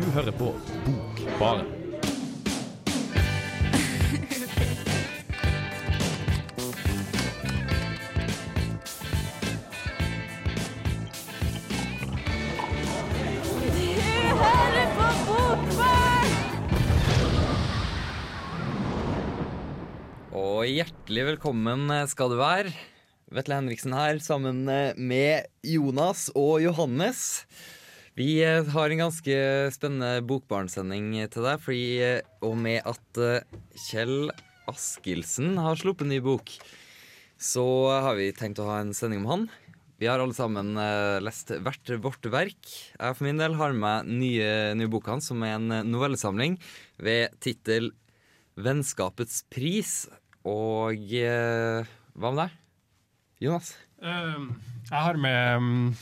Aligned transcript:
Du 0.00 0.06
hører 0.14 0.32
på 0.32 0.46
Bokbaren. 0.86 1.66
Og 20.32 20.64
hjertelig 20.64 21.26
velkommen 21.28 21.92
skal 22.08 22.32
du 22.32 22.38
være. 22.40 22.72
Vetle 23.28 23.60
Henriksen 23.60 23.92
her 23.92 24.16
sammen 24.24 24.64
med 24.96 25.44
Jonas 25.60 26.30
og 26.32 26.62
Johannes. 26.64 27.44
Vi 28.18 28.40
eh, 28.42 28.66
har 28.74 28.90
en 28.90 29.02
ganske 29.04 29.36
spennende 29.74 30.20
bokbarnsending 30.26 31.12
til 31.30 31.46
deg, 31.46 31.62
fordi 31.62 31.84
eh, 32.02 32.22
og 32.42 32.56
med 32.58 32.82
at 32.88 33.20
Kjell 33.88 34.32
Askildsen 34.70 35.54
har 35.60 35.78
sluppet 35.78 36.06
en 36.06 36.14
ny 36.14 36.20
bok, 36.24 36.52
så 37.40 37.64
har 38.04 38.18
vi 38.18 38.30
tenkt 38.36 38.60
å 38.62 38.68
ha 38.68 38.80
en 38.82 38.94
sending 38.96 39.22
om 39.22 39.30
han. 39.30 39.48
Vi 40.00 40.08
har 40.08 40.22
alle 40.22 40.36
sammen 40.36 40.72
lest 41.20 41.50
hvert 41.60 41.90
vårt 42.00 42.24
verk. 42.32 42.60
Jeg 42.96 43.16
for 43.16 43.26
min 43.26 43.40
del 43.40 43.56
har 43.58 43.74
med 43.76 44.08
nye, 44.08 44.72
nye 44.76 44.88
boka 44.88 45.12
hans, 45.12 45.28
som 45.28 45.42
er 45.44 45.58
en 45.58 45.90
novellesamling 45.90 46.56
ved 46.96 47.36
tittel 47.44 47.90
'Vennskapets 48.56 49.42
pris'. 49.52 50.08
Og 50.48 51.04
hva 51.04 52.32
med 52.32 52.40
deg? 52.40 52.56
Jonas? 53.40 53.74
Uh, 54.00 54.52
jeg 54.88 55.00
har 55.00 55.16
med 55.20 55.56
um, 55.56 55.92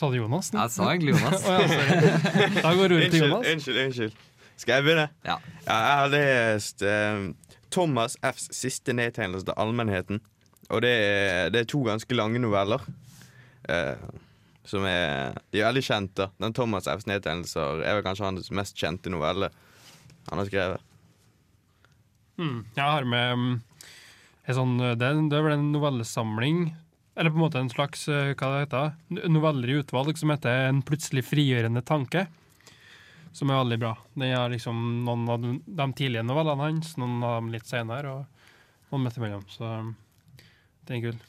Sa 0.00 0.08
du 0.08 0.16
Jonas? 0.16 0.48
Jeg 0.54 0.72
sa 0.72 0.86
egentlig 0.88 1.12
Jonas. 1.12 1.42
oh, 1.44 1.60
ja, 1.60 2.46
da 2.64 2.70
går 2.72 2.94
ordet 2.96 3.10
til 3.12 3.26
Jonas. 3.26 3.48
Unnskyld, 3.52 3.80
unnskyld. 3.82 4.14
Skal 4.56 4.78
jeg 4.78 4.86
begynne? 4.86 5.04
Ja. 5.26 5.34
ja 5.66 5.76
jeg 5.76 5.98
har 5.98 6.12
lest 6.14 6.84
uh, 6.88 7.26
Thomas 7.68 8.16
Fs 8.24 8.48
siste 8.56 8.94
nedtegnelse 8.96 9.44
til 9.50 9.60
allmennheten. 9.60 10.22
Og 10.70 10.80
det 10.86 10.94
er, 10.94 11.52
det 11.52 11.60
er, 11.60 11.68
to 11.68 11.82
ganske 11.84 12.16
lange 12.16 12.40
noveller. 12.40 12.80
Uh, 13.68 14.00
som 14.64 14.88
er 14.88 15.36
De 15.52 15.60
er 15.60 15.68
veldig 15.68 15.84
kjente. 15.84 16.30
Den 16.40 16.56
Thomas 16.56 16.88
Fs 16.88 17.04
nedtegnelser 17.10 17.84
er 17.84 17.98
vel 17.98 18.06
kanskje 18.06 18.30
hans 18.30 18.50
mest 18.56 18.80
kjente 18.80 19.12
novelle 19.12 19.52
han 20.30 20.40
har 20.40 20.48
skrevet. 20.48 20.86
Hmm. 22.40 22.62
jeg 22.72 22.86
har 22.86 23.04
med 23.04 23.32
um, 23.36 23.48
Sånn, 24.48 24.78
det, 24.80 24.96
det, 25.28 25.36
er 25.36 25.44
vel 25.44 25.58
en 25.58 25.72
novellesamling, 25.74 26.70
eller 27.20 27.30
på 27.30 27.36
en 27.36 27.44
måte 27.44 27.60
en 27.60 27.68
slags 27.68 28.06
eh, 28.08 28.32
hva 28.32 28.48
det 28.54 28.60
heter, 28.64 28.92
noveller 29.28 29.68
i 29.68 29.74
utvalg 29.82 30.16
som 30.16 30.30
heter 30.32 30.68
'En 30.68 30.80
plutselig 30.80 31.26
frigjørende 31.28 31.82
tanke'. 31.84 32.26
Som 33.32 33.50
er 33.50 33.60
veldig 33.60 33.78
bra. 33.78 33.96
Den 34.16 34.32
har 34.34 34.48
liksom 34.48 35.04
noen 35.04 35.28
av 35.28 35.42
de 35.44 35.86
tidlige 35.92 36.24
novellene 36.24 36.64
hans, 36.64 36.96
noen 36.96 37.22
av 37.22 37.36
dem 37.42 37.52
litt 37.52 37.66
senere, 37.68 38.08
og 38.08 38.24
noen 38.90 39.04
midt 39.04 39.18
imellom. 39.20 39.44
Så 39.52 39.68
det 40.86 40.96
er 40.96 41.04
kul. 41.04 41.20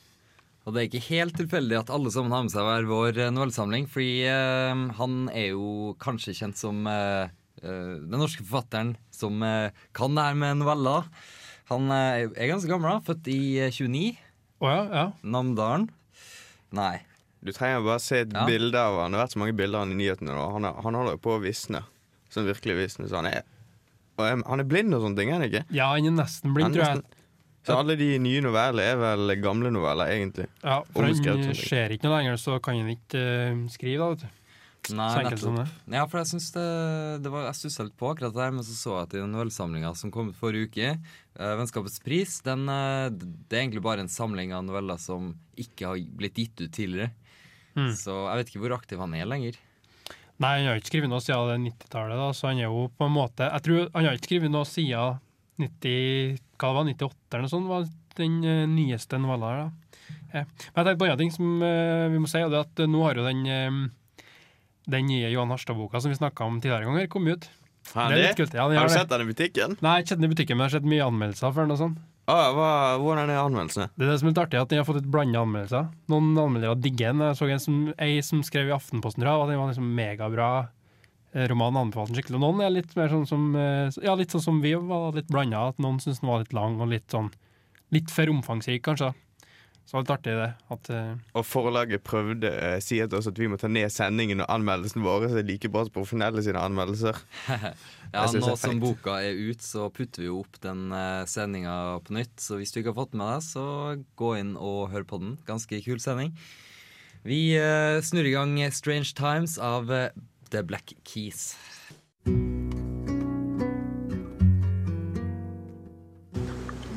Og 0.66 0.73
det 0.73 0.80
er 0.80 0.88
ikke 0.88 1.09
helt 1.11 1.36
tilfeldig 1.38 1.78
at 1.78 1.94
alle 1.94 2.09
sammen 2.09 2.31
har 2.31 2.48
med 2.48 2.55
seg 2.55 2.66
hver 2.66 2.88
vår 2.89 3.20
eh, 3.20 3.33
novellesamling, 3.36 3.86
fordi 3.92 4.23
eh, 4.31 4.88
han 4.98 5.30
er 5.30 5.52
jo 5.52 5.94
kanskje 6.00 6.38
kjent 6.39 6.58
som 6.58 6.88
uh, 6.88 7.28
den 7.61 8.17
norske 8.17 8.42
forfatteren 8.42 8.95
som 9.11 9.44
kan 9.94 10.16
det 10.16 10.23
her 10.23 10.33
med 10.39 10.58
noveller. 10.64 11.05
Han 11.72 11.88
eh, 11.94 12.28
er 12.36 12.52
ganske 12.52 12.70
gammel, 12.70 12.92
da. 12.92 13.05
Født 13.05 13.30
i 13.31 13.42
29. 13.72 14.17
Oh, 14.62 14.70
ja, 14.70 14.81
ja. 14.94 15.06
Namdalen. 15.26 15.88
Nei. 16.78 17.00
Du 17.42 17.50
trenger 17.50 17.81
bare 17.81 18.02
se 18.04 18.20
et 18.22 18.34
ja. 18.36 18.44
bilde 18.45 18.78
av 18.78 19.00
han. 19.02 19.14
Det 19.14 19.17
har 19.17 19.26
vært 19.26 19.34
så 19.34 19.42
mange 19.42 19.56
bilder 19.58 19.80
av 19.80 19.88
han 19.88 19.95
i 19.95 19.98
nyhetene 19.98 20.36
nå. 20.38 20.44
Han, 20.56 20.67
han 20.86 20.98
holder 21.00 21.17
på 21.22 21.34
å 21.34 21.40
visne. 21.42 21.81
Sånn 22.31 22.45
virkelig 22.45 22.76
visne. 22.78 23.08
Så 23.09 23.17
han 23.17 23.32
er, 23.32 23.42
han 24.22 24.61
er 24.61 24.67
blind 24.70 24.94
og 24.94 25.02
sånne 25.08 25.17
ting, 25.17 25.32
er 25.32 25.39
han 25.39 25.48
ikke? 25.48 25.64
Ja, 25.73 25.89
han 25.95 26.11
er 26.11 26.14
nesten 26.20 26.54
blind, 26.54 26.77
tror 26.77 26.86
jeg. 26.86 27.02
Så 27.66 27.77
alle 27.77 27.95
de 27.98 28.11
nye 28.22 28.42
novellene 28.42 28.86
er 28.89 29.02
vel 29.02 29.33
gamle 29.42 29.70
noveller, 29.73 30.14
egentlig. 30.14 30.48
Ja, 30.64 30.80
for 30.93 31.05
han 31.05 31.17
ser 31.58 31.93
ikke 31.93 32.08
noe 32.08 32.20
lenger, 32.20 32.39
så 32.42 32.58
kan 32.64 32.80
han 32.82 32.89
ikke 32.93 33.22
uh, 33.22 33.66
skrive, 33.70 34.02
da, 34.02 34.14
vet 34.14 34.23
du. 34.23 34.41
Nei, 34.89 35.23
nettopp. 35.27 35.69
Ja, 35.93 36.03
for 36.09 36.21
jeg 36.21 36.30
syns 36.31 36.47
det, 36.55 36.65
det 37.21 37.30
var, 37.30 37.45
Jeg 37.45 37.58
stussa 37.59 37.86
litt 37.86 37.97
på 37.99 38.09
akkurat 38.09 38.33
det 38.33 38.42
her, 38.42 38.53
men 38.55 38.65
så 38.65 38.73
så 38.73 38.93
jeg 38.95 39.08
at 39.08 39.14
i 39.14 39.21
den 39.21 39.33
novellesamlinga 39.36 39.92
som 39.97 40.14
kom 40.14 40.31
ut 40.31 40.39
forrige 40.39 40.71
uke, 40.71 40.87
uh, 41.37 41.53
'Vennskapets 41.59 42.02
pris', 42.02 42.39
den, 42.45 42.65
uh, 42.65 43.14
det 43.14 43.53
er 43.53 43.61
egentlig 43.61 43.86
bare 43.86 44.02
en 44.02 44.11
samling 44.11 44.55
av 44.58 44.65
noveller 44.65 44.97
som 45.02 45.36
ikke 45.59 45.92
har 45.92 46.02
blitt 46.17 46.42
gitt 46.42 46.64
ut 46.64 46.73
tidligere. 46.73 47.11
Mm. 47.77 47.93
Så 47.93 48.15
jeg 48.15 48.39
vet 48.39 48.49
ikke 48.52 48.64
hvor 48.65 48.75
aktiv 48.80 49.03
han 49.03 49.14
er 49.15 49.30
lenger. 49.30 49.61
Nei, 50.42 50.55
han 50.58 50.71
har 50.71 50.81
ikke 50.81 50.95
skrevet 50.95 51.13
noe 51.13 51.21
siden 51.21 51.69
90-tallet, 51.69 52.25
så 52.33 52.49
han 52.49 52.63
er 52.63 52.65
jo 52.65 52.87
på 52.98 53.05
en 53.05 53.13
måte 53.13 53.45
Jeg 53.45 53.63
tror 53.67 53.92
han 53.93 54.08
har 54.08 54.17
ikke 54.17 54.31
skrevet 54.31 54.52
noe 54.52 54.65
siden 54.65 55.21
90, 55.61 56.42
hva 56.58 56.73
det 56.73 56.75
var, 56.80 56.89
98 56.89 57.37
eller 57.37 57.45
noe 57.45 57.53
sånt, 57.53 57.69
var 57.69 57.89
den 58.17 58.42
uh, 58.42 58.65
nyeste 58.65 59.21
novella 59.21 59.53
her. 59.53 59.61
da. 59.61 59.71
Eh. 60.31 60.45
Men 60.73 60.81
jeg 60.81 60.86
tenkte 60.87 60.98
på 60.98 61.05
en 61.05 61.11
annen 61.11 61.21
ting 61.21 61.33
som 61.37 61.58
vi 61.61 62.19
må 62.23 62.27
si, 62.31 62.42
og 62.42 62.49
det 62.49 62.63
er 62.63 62.65
at 62.65 62.87
nå 62.89 63.02
har 63.05 63.19
jo 63.19 63.30
den 63.30 63.92
den 64.89 65.05
nye 65.09 65.30
Johan 65.31 65.52
Harstad-boka 65.53 66.02
som 66.02 66.11
vi 66.14 66.17
snakka 66.17 66.45
om 66.47 66.61
tidligere 66.61 66.87
ganger, 66.89 67.08
kom 67.11 67.27
ut. 67.27 67.49
Er 67.97 68.14
litt 68.15 68.37
kult. 68.37 68.53
Ja, 68.53 68.67
har 68.69 68.87
du 68.87 68.93
sett 68.93 69.09
den 69.09 69.23
i 69.25 69.30
butikken? 69.33 69.75
Nei, 69.81 70.02
ikke 70.03 70.15
den 70.17 70.27
i 70.30 70.31
butikken, 70.31 70.58
men 70.58 70.67
jeg 70.67 70.71
har 70.71 70.80
sett 70.80 70.89
mye 70.89 71.05
anmeldelser 71.08 71.53
for 71.53 71.64
den. 71.65 71.71
og 71.75 71.80
sånn. 71.81 71.95
Ah, 72.30 72.52
hva, 72.55 72.67
hvordan 73.02 73.31
er 73.33 73.42
anmeldelsene? 73.42 73.87
Det 73.97 74.05
er 74.05 74.11
det 74.11 74.19
som 74.21 74.30
er 74.30 74.31
litt 74.36 74.42
artig, 74.43 74.59
at 74.61 74.69
den 74.71 74.80
har 74.80 74.86
fått 74.87 75.02
et 75.02 75.09
blanda 75.11 75.42
anmeldelser. 75.42 75.87
Noen 76.14 76.30
anmeldere 76.37 76.77
digger 76.80 77.11
den. 77.11 77.23
Jeg 77.25 77.39
så 77.39 77.49
en 77.49 77.64
som, 77.64 77.80
ei 77.99 78.21
som 78.23 78.43
skrev 78.45 78.69
i 78.69 78.75
Aftenposten 78.75 79.23
tror 79.23 79.31
jeg, 79.33 79.42
at 79.47 79.52
den 79.52 79.59
var 79.59 79.71
liksom 79.73 79.89
megabra 79.97 80.49
eh, 81.33 81.48
roman. 81.52 81.80
anbefalte 81.81 82.13
den 82.13 82.21
skikkelig. 82.21 82.37
Og 82.39 82.45
noen 82.45 82.61
er 82.67 82.75
litt 82.77 82.93
mer 82.95 83.09
sånn 83.11 83.25
som 83.27 83.49
eh, 83.58 83.89
Ja, 84.05 84.13
litt 84.15 84.31
sånn 84.31 84.45
som 84.45 84.61
vi 84.63 84.75
var 84.77 85.17
litt 85.17 85.27
blanda. 85.33 85.65
At 85.73 85.81
noen 85.81 85.99
syns 86.03 86.21
den 86.21 86.30
var 86.31 86.45
litt 86.45 86.53
lang 86.55 86.80
og 86.80 86.93
litt 86.93 87.09
sånn 87.11 87.31
Litt 87.92 88.08
for 88.13 88.30
omfangsrik, 88.31 88.86
kanskje. 88.86 89.09
Så 89.92 89.98
det 89.98 90.00
var 90.00 90.04
litt 90.06 90.12
artig, 90.14 90.34
det. 90.40 90.52
At, 90.72 90.90
uh, 90.96 91.32
og 91.36 91.44
forlaget 91.44 92.04
prøvde 92.08 92.48
å 92.48 92.68
uh, 92.72 92.80
si 92.80 92.96
til 93.02 93.16
oss 93.18 93.26
at 93.28 93.40
vi 93.42 93.50
må 93.52 93.58
ta 93.60 93.68
ned 93.68 93.92
sendingen 93.92 94.40
og 94.40 94.48
anmeldelsen 94.54 95.04
vår, 95.04 95.26
så 95.26 95.36
det 95.36 95.42
er 95.42 95.50
like 95.50 95.72
bra 95.74 95.82
som 95.84 95.92
profesjonelle 95.98 96.44
sine 96.46 96.62
anmeldelser. 96.64 97.20
ja, 98.14 98.24
nå 98.24 98.54
som 98.56 98.80
boka 98.80 99.18
er 99.20 99.36
ut, 99.36 99.60
så 99.60 99.90
putter 99.92 100.24
vi 100.24 100.30
jo 100.30 100.38
opp 100.46 100.62
den 100.64 100.96
uh, 100.96 101.28
sendinga 101.28 101.74
på 102.08 102.16
nytt. 102.16 102.38
Så 102.40 102.62
hvis 102.62 102.72
du 102.72 102.80
ikke 102.80 102.94
har 102.94 103.02
fått 103.02 103.20
med 103.20 103.34
deg, 103.34 103.44
så 103.50 103.66
gå 104.16 104.32
inn 104.40 104.56
og 104.56 104.94
hør 104.96 105.04
på 105.12 105.20
den. 105.26 105.36
Ganske 105.50 105.82
kul 105.84 106.00
sending. 106.00 106.32
Vi 107.28 107.42
uh, 107.60 108.00
snurrer 108.00 108.32
i 108.32 108.34
gang 108.38 108.56
Strange 108.72 109.12
Times 109.20 109.58
av 109.60 109.92
The 110.56 110.64
Black 110.64 110.96
Keys. 111.04 111.50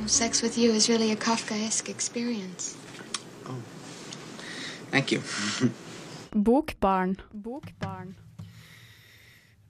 Sex 0.07 0.47
with 0.47 0.57
you 0.57 0.71
is 0.71 0.89
really 0.89 1.11
a 1.11 1.17
Kafkaesque 1.17 1.91
experience. 1.91 2.77
Thank 4.95 5.11
you. 5.13 5.21
Bokbarn. 6.31 7.17
Bokbarn. 7.33 8.15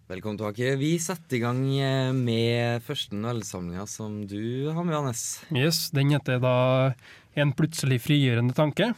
Velkommen 0.07 0.37
tilbake. 0.37 0.75
Vi 0.77 0.99
setter 1.01 1.39
i 1.39 1.41
gang 1.41 1.63
eh, 1.81 2.11
med 2.13 2.83
første 2.85 3.17
novellesamlinga 3.17 3.87
som 3.89 4.19
du 4.29 4.69
har 4.69 4.85
med, 4.85 4.93
Johannes. 4.93 5.23
Yes, 5.49 5.87
Den 5.97 6.13
heter 6.13 6.43
da 6.45 6.93
'En 7.33 7.55
plutselig 7.57 8.03
frigjørende 8.05 8.53
tanke'. 8.53 8.93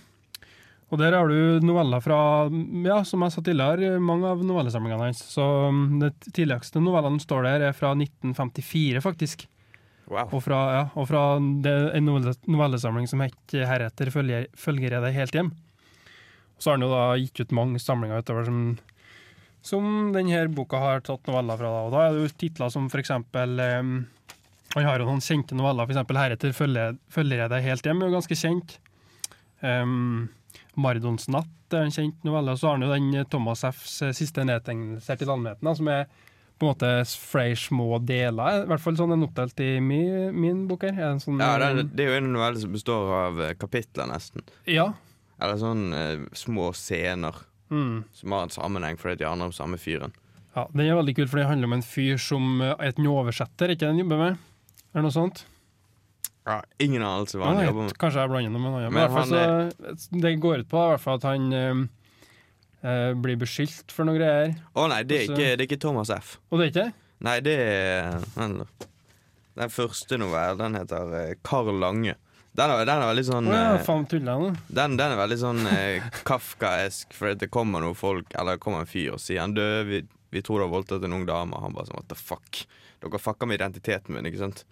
Og 0.91 0.99
Der 0.99 1.15
har 1.15 1.29
du 1.29 1.61
noveller 1.63 2.03
fra 2.03 2.51
ja, 2.51 3.05
som 3.05 3.23
jeg 3.23 3.33
sa 3.33 3.41
tidligere, 3.41 4.01
mange 4.01 4.27
av 4.27 4.43
novellesamlingene 4.43 5.07
hans. 5.07 5.23
Så 5.23 5.47
mm, 5.71 6.01
De 6.01 6.11
tidligste 6.33 6.83
novellene 6.83 7.23
står 7.23 7.43
der, 7.45 7.69
er 7.69 7.73
fra 7.73 7.95
1954, 7.95 8.99
faktisk. 9.01 9.47
Wow. 10.11 10.27
Og 10.33 10.43
fra, 10.43 10.59
ja, 10.75 10.85
og 10.97 11.07
fra 11.07 11.39
det, 11.39 11.95
en 11.95 12.11
novellesamling 12.51 13.07
som 13.07 13.21
heter 13.21 13.63
'Heretter 13.63 14.11
følger, 14.11 14.51
følger 14.57 14.91
jeg 14.91 15.03
deg 15.03 15.15
helt 15.15 15.33
hjem'. 15.39 15.55
Så 16.59 16.71
har 16.71 16.79
han 16.79 16.87
jo 16.87 16.93
da 16.93 17.17
gitt 17.21 17.41
ut 17.41 17.57
mange 17.57 17.81
samlinger 17.83 18.23
utover 18.25 18.47
som, 18.49 18.61
som 19.65 19.89
denne 20.15 20.45
boka 20.57 20.81
har 20.81 21.05
tatt 21.05 21.27
noveller 21.29 21.61
fra. 21.61 21.73
Da. 21.73 21.83
Og 21.87 21.95
da 21.95 22.05
er 22.05 22.15
det 22.15 22.23
jo 22.25 22.37
titler 22.45 22.73
som 22.73 22.89
for 22.93 23.03
eksempel 23.03 23.61
um, 23.61 23.97
Han 24.77 24.89
har 24.89 25.01
jo 25.01 25.09
noen 25.09 25.25
kjente 25.25 25.57
noveller, 25.57 25.89
eksempel 25.89 26.19
'Heretter 26.21 26.53
følger, 26.53 26.97
følger 27.13 27.45
jeg 27.45 27.53
deg 27.53 27.63
helt 27.65 27.87
hjem', 27.87 28.03
er 28.03 28.11
jo 28.11 28.17
ganske 28.19 28.37
kjent. 28.37 28.79
Um, 29.65 30.29
'Mardons 30.77 31.29
natt' 31.33 31.77
er 31.77 31.87
en 31.87 31.95
kjent 31.95 32.25
novelle. 32.25 32.53
Og 32.53 32.61
så 32.61 32.69
har 32.69 32.77
han 32.77 32.85
jo 32.85 32.93
den 32.93 33.29
Thomas 33.33 33.65
F.s 33.65 34.03
siste 34.17 34.45
nedtegnelse 34.45 35.17
til 35.17 35.33
allmennheten, 35.33 35.77
som 35.77 35.89
er 35.89 36.05
på 36.57 36.65
en 36.65 36.73
måte 36.73 36.91
flere 37.21 37.57
små 37.57 37.99
deler. 38.01 38.63
I 38.63 38.69
hvert 38.71 38.81
fall 38.81 38.97
sånn 38.97 39.13
den 39.13 39.25
oppdelt 39.27 39.61
i 39.61 39.75
min, 39.85 40.33
min 40.33 40.63
bok 40.69 40.87
her. 40.89 41.19
Sånn, 41.21 41.41
ja, 41.41 41.57
det 41.61 41.67
er, 41.69 41.83
det 41.91 42.05
er, 42.05 42.15
jo 42.15 42.21
en 42.23 42.31
novelle 42.33 42.63
som 42.63 42.73
består 42.73 43.13
av 43.13 43.43
kapitler, 43.61 44.09
nesten. 44.09 44.45
Ja, 44.69 44.95
eller 45.41 45.59
sånn 45.61 45.89
eh, 45.97 46.23
små 46.37 46.71
scener 46.77 47.43
mm. 47.73 48.05
som 48.17 48.37
har 48.37 48.47
en 48.47 48.55
sammenheng 48.55 49.01
fordi 49.01 49.21
de 49.23 49.29
handler 49.29 49.51
om 49.51 49.57
samme 49.57 49.81
fyren. 49.81 50.15
Ja, 50.57 50.65
Den 50.73 50.87
er 50.87 50.97
veldig 50.97 51.17
kul, 51.19 51.27
for 51.29 51.41
det 51.41 51.51
handler 51.51 51.69
om 51.69 51.77
en 51.77 51.85
fyr 51.85 52.17
som 52.23 52.63
er 52.65 52.89
en 52.89 53.11
oversetter, 53.11 53.75
ikke 53.75 53.91
den 53.91 54.01
jobber 54.01 54.23
med? 54.23 54.43
Eller 54.95 55.05
noe 55.05 55.13
sånt? 55.13 55.45
Ja, 56.47 56.61
Ingen 56.79 57.03
anelse 57.03 57.41
hva 57.41 57.51
han 57.51 57.65
jobber 57.65 57.89
med. 57.89 57.97
Kanskje 58.01 58.23
jeg 58.23 58.31
blander 58.31 58.55
med 58.55 58.71
noe 58.71 58.83
annet. 58.87 58.95
Men, 58.95 59.13
men 59.13 59.99
så, 59.99 60.11
det 60.23 60.37
går 60.41 60.63
ut 60.63 60.71
på 60.71 60.81
i 60.81 60.93
hvert 60.93 61.03
fall 61.03 61.19
at 61.19 61.27
han 61.27 61.49
eh, 61.59 61.81
eh, 62.87 63.11
blir 63.19 63.41
beskyldt 63.41 63.93
for 63.93 64.09
noe 64.09 64.17
greier. 64.17 64.55
Å 64.73 64.87
nei, 64.93 65.03
det 65.09 65.19
er, 65.19 65.27
ikke, 65.27 65.49
det 65.51 65.59
er 65.59 65.67
ikke 65.67 65.81
Thomas 65.83 66.13
F. 66.15 66.37
Og 66.49 66.63
det 66.63 66.69
er 66.69 66.73
ikke? 66.73 66.87
Nei, 67.27 67.37
det 67.43 67.57
er 67.65 68.25
den, 68.37 68.63
første 69.75 70.21
novellen. 70.21 70.63
Den 70.63 70.79
heter 70.81 71.35
Carl 71.43 71.73
Karl 71.73 71.83
Lange. 71.83 72.17
Den 72.57 72.73
er, 72.73 72.85
den 72.89 73.03
er 73.03 73.11
veldig 73.11 73.25
sånn 73.29 73.49
oh, 73.51 73.55
ja, 73.55 73.65
eh, 73.77 73.83
faen 73.85 74.07
den, 74.09 74.95
den 74.97 75.13
er 75.13 75.19
veldig 75.19 75.37
sånn 75.41 75.61
eh, 75.69 76.07
Kafkaesk, 76.25 77.13
for 77.17 77.37
det 77.37 77.51
kommer 77.53 77.85
noen 77.85 77.99
folk 77.99 78.33
Eller 78.33 78.57
det 78.57 78.63
kommer 78.65 78.85
en 78.85 78.89
fyr 78.89 79.13
og 79.17 79.21
sier 79.21 79.43
han 79.43 79.53
død, 79.57 79.83
vi, 79.91 80.01
vi 80.33 80.43
tror 80.45 80.61
du 80.63 80.67
har 80.67 80.73
voldtatt 80.73 81.05
en 81.05 81.17
ung 81.17 81.27
dame. 81.29 81.57
Og 81.57 81.67
han 81.67 81.77
bare 81.77 81.89
sånn 81.91 82.01
what 82.01 82.09
the 82.11 82.19
fuck. 82.19 82.63
Dere 83.03 83.21
fucker 83.21 83.49
med 83.49 83.61
identiteten 83.61 84.17
min, 84.17 84.29
ikke 84.29 84.41
sant? 84.41 84.65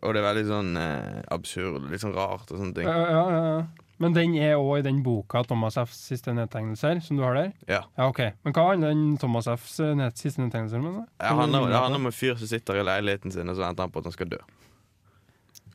Og 0.00 0.14
det 0.14 0.20
er 0.20 0.26
veldig 0.28 0.46
sånn 0.46 0.74
eh, 0.78 1.20
absurd, 1.34 1.86
litt 1.90 2.02
sånn 2.02 2.14
rart 2.14 2.50
og 2.50 2.60
sånne 2.60 2.76
ting. 2.76 2.86
Ja, 2.90 3.06
ja, 3.10 3.22
ja, 3.34 3.54
ja. 3.54 3.86
Men 4.00 4.14
den 4.16 4.32
er 4.40 4.56
òg 4.56 4.78
i 4.78 4.84
den 4.86 5.02
boka 5.04 5.42
Thomas 5.44 5.76
Fs 5.76 5.98
siste 6.08 6.32
nedtegnelser, 6.32 7.02
som 7.04 7.18
du 7.18 7.24
har 7.26 7.34
der? 7.36 7.50
Ja. 7.68 7.82
Ja, 7.98 8.06
ok. 8.08 8.22
Men 8.46 8.54
hva 8.56 8.70
handler 8.70 8.94
den 8.94 9.18
Thomas 9.20 9.50
Fs 9.50 9.74
eh, 9.84 9.92
ned, 9.98 10.16
siste 10.16 10.40
nedtegnelser 10.40 10.80
om? 10.80 11.02
Ja, 11.20 11.34
Det 11.36 11.50
det 11.52 11.82
handler 11.82 12.00
om 12.00 12.08
en 12.08 12.16
fyr 12.16 12.38
som 12.40 12.48
sitter 12.48 12.80
i 12.80 12.86
leiligheten 12.86 13.34
sin, 13.34 13.50
og 13.50 13.58
så 13.58 13.66
venter 13.66 13.84
han 13.84 13.92
på 13.92 14.00
at 14.00 14.08
han 14.08 14.16
skal 14.16 14.30
dø. 14.32 14.40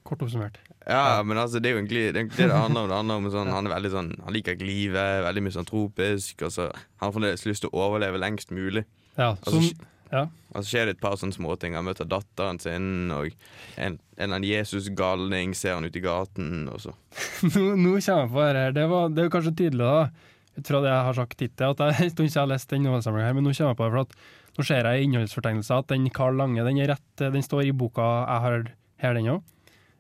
Kort 0.06 0.22
oppsummert. 0.22 0.60
Ja, 0.86 1.24
men 1.26 1.40
altså, 1.42 1.58
det 1.58 1.72
er 1.72 1.76
jo 1.76 1.82
egentlig 1.82 2.04
det, 2.14 2.28
det 2.38 2.50
handler 2.52 2.84
om. 2.86 2.92
Det 2.92 3.00
handler 3.00 3.22
om 3.24 3.28
sånn, 3.34 3.50
Han 3.50 3.66
er 3.66 3.74
veldig 3.74 3.90
sånn 3.90 4.12
Han 4.22 4.36
liker 4.36 4.54
ikke 4.54 4.68
livet, 4.68 5.24
veldig 5.26 5.44
misantropisk, 5.48 6.44
Altså, 6.46 6.68
han 6.70 7.08
har 7.08 7.16
fremdeles 7.16 7.46
lyst 7.50 7.66
til 7.66 7.74
å 7.74 7.88
overleve 7.88 8.22
lengst 8.22 8.54
mulig. 8.54 8.86
Ja, 9.18 9.32
Altså, 9.34 9.64
som, 9.64 9.88
ja. 10.12 10.28
Og 10.54 10.62
så 10.62 10.70
skjer 10.70 10.86
det 10.88 10.96
et 10.96 11.02
par 11.02 11.18
sånne 11.18 11.34
småting. 11.36 11.74
Han 11.76 11.88
møter 11.88 12.08
datteren 12.08 12.62
sin, 12.62 13.10
og 13.12 13.32
en, 13.32 13.98
en 13.98 13.98
eller 14.22 14.38
annen 14.38 14.46
Jesus-galning 14.48 15.56
ser 15.58 15.76
han 15.80 15.90
ute 15.90 16.00
i 16.00 16.06
gaten, 16.06 16.70
og 16.72 16.80
så 16.86 16.94
nå, 17.56 17.66
nå 17.74 17.96
kommer 17.98 18.22
jeg 18.22 18.32
på 18.36 18.46
her. 18.46 18.62
Det, 18.78 18.86
var, 18.94 19.10
det 19.12 19.26
er 19.26 19.34
kanskje 19.34 19.56
tydelig, 19.58 19.90
da, 19.90 20.32
ut 20.56 20.70
fra 20.70 20.82
det 20.86 20.94
jeg 20.94 21.08
har 21.10 21.20
sagt 21.20 21.44
hittil, 21.48 21.74
at 21.74 21.84
jeg 21.84 21.98
en 22.06 22.14
stund 22.14 22.30
siden 22.30 22.38
jeg 22.38 22.44
har 22.44 22.54
lest 22.54 22.72
den 22.72 22.86
novellesamlinga 22.86 23.32
her, 23.32 23.38
men 23.40 23.48
nå 23.50 23.56
kommer 23.58 23.74
jeg 23.74 23.82
på 23.82 23.90
det, 23.90 23.96
for 23.98 24.06
at 24.06 24.56
nå 24.56 24.68
ser 24.70 24.88
jeg 24.88 25.02
i 25.02 25.10
innholdsfortegnelsen 25.10 25.82
at 25.82 25.92
den 25.92 26.08
Carl 26.16 26.38
Lange, 26.40 26.64
den, 26.64 26.80
er 26.80 26.94
rett, 26.94 27.12
den 27.20 27.44
står 27.44 27.66
i 27.66 27.76
boka 27.76 28.06
jeg 28.22 28.46
har 28.46 28.70
her, 29.04 29.18
den 29.20 29.34
òg. 29.34 29.44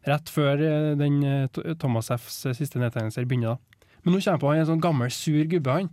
Rett 0.06 0.30
før 0.30 0.62
eh, 0.62 0.92
den 1.00 1.22
eh, 1.26 1.76
Thomas 1.82 2.12
Fs 2.14 2.44
siste 2.58 2.82
nedtegnelser 2.82 3.26
begynner. 3.26 3.56
da. 3.56 3.86
Men 4.06 4.14
nå 4.14 4.20
kommer 4.20 4.36
jeg 4.36 4.42
på 4.44 4.50
han 4.52 4.58
er 4.60 4.66
en 4.66 4.70
sånn 4.70 4.84
gammel, 4.84 5.14
sur 5.14 5.48
gubbe, 5.50 5.78
han. 5.80 5.90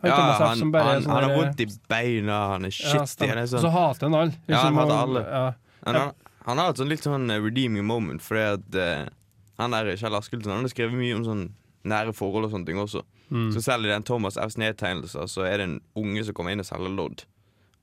Han 0.00 0.10
Ja, 0.10 0.16
Thomas 0.16 0.40
F 0.40 0.46
han, 0.48 0.70
bare 0.72 0.84
han, 0.88 1.02
sånn 1.04 1.12
han 1.12 1.26
har 1.26 1.34
vondt 1.38 1.60
i 1.60 1.66
beina, 1.92 2.38
han 2.54 2.68
er 2.68 2.72
shitty. 2.76 3.28
Ja, 3.28 3.36
er 3.36 3.50
Så 3.50 3.60
sånn 3.60 3.74
hater 3.74 4.08
han 4.08 4.16
alle. 4.20 4.38
Ja, 4.48 4.62
han 4.64 4.80
hater 4.80 4.94
og- 4.94 5.02
alle. 5.02 5.24
Ja. 5.28 5.44
Han, 5.84 6.00
han, 6.46 6.58
har 6.58 6.72
et 6.72 6.80
sånn 6.80 6.88
litt 6.88 7.04
sånn 7.04 7.28
eh, 7.30 7.42
redeeming 7.44 7.84
moment, 7.84 8.24
fordi 8.24 8.46
at 8.54 8.78
uh, 8.80 9.12
han 9.60 9.76
der 9.76 9.92
Kjell 10.00 10.16
Askelsen 10.16 10.52
Han 10.52 10.64
har 10.64 10.72
skrevet 10.72 10.96
mye 10.96 11.18
om 11.18 11.26
sånn 11.28 11.44
nære 11.84 12.14
forhold 12.16 12.48
og 12.48 12.54
sånne 12.54 12.66
ting 12.66 12.80
også. 12.80 13.04
Mm. 13.28 13.50
Så 13.52 13.60
selv 13.64 13.84
i 13.84 13.92
den 13.92 14.04
Thomas 14.08 14.38
Fs 14.40 14.56
nedtegnelser 14.60 15.28
så 15.28 15.44
er 15.44 15.58
det 15.60 15.68
en 15.68 15.80
unge 16.00 16.24
som 16.24 16.36
kommer 16.36 16.54
inn 16.54 16.64
og 16.64 16.68
selger 16.68 16.92
lodd. 16.92 17.26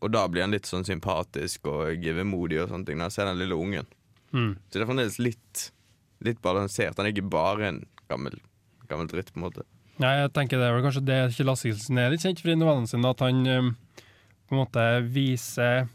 Og 0.02 0.10
da 0.14 0.26
blir 0.28 0.42
han 0.46 0.54
litt 0.54 0.66
sånn 0.66 0.86
sympatisk 0.88 1.70
og 1.70 2.02
vemodig 2.02 2.64
og 2.64 2.72
sånne 2.72 2.88
ting 2.88 2.98
når 2.98 3.10
han 3.10 3.14
ser 3.14 3.30
den 3.30 3.42
lille 3.44 3.58
ungen. 3.58 3.90
Mm. 4.32 4.56
Så 4.68 4.78
det 4.78 4.84
er 4.84 4.90
fremdeles 4.90 5.20
litt, 5.22 5.68
litt 6.26 6.42
balansert. 6.44 6.98
Han 6.98 7.08
er 7.08 7.16
ikke 7.16 7.32
bare 7.32 7.70
en 7.70 7.80
gammel, 8.12 8.38
gammel 8.92 9.10
dritt, 9.12 9.32
på 9.34 9.42
en 9.42 9.48
måte. 9.48 9.66
Nei, 10.02 10.16
jeg 10.18 10.34
tenker 10.36 10.60
det 10.60 10.68
er 10.68 10.76
vel 10.76 10.86
kanskje 10.86 11.06
det 11.06 11.18
Kjell 11.36 11.52
Askelsen 11.54 12.00
er 12.02 12.14
litt 12.14 12.24
kjent 12.24 12.40
for 12.42 12.54
i 12.54 12.58
novellene 12.58 12.90
sine, 12.90 13.12
at 13.12 13.22
han 13.22 13.42
um, 13.46 13.74
på 14.50 14.56
en 14.56 14.62
måte 14.64 14.86
viser 15.14 15.90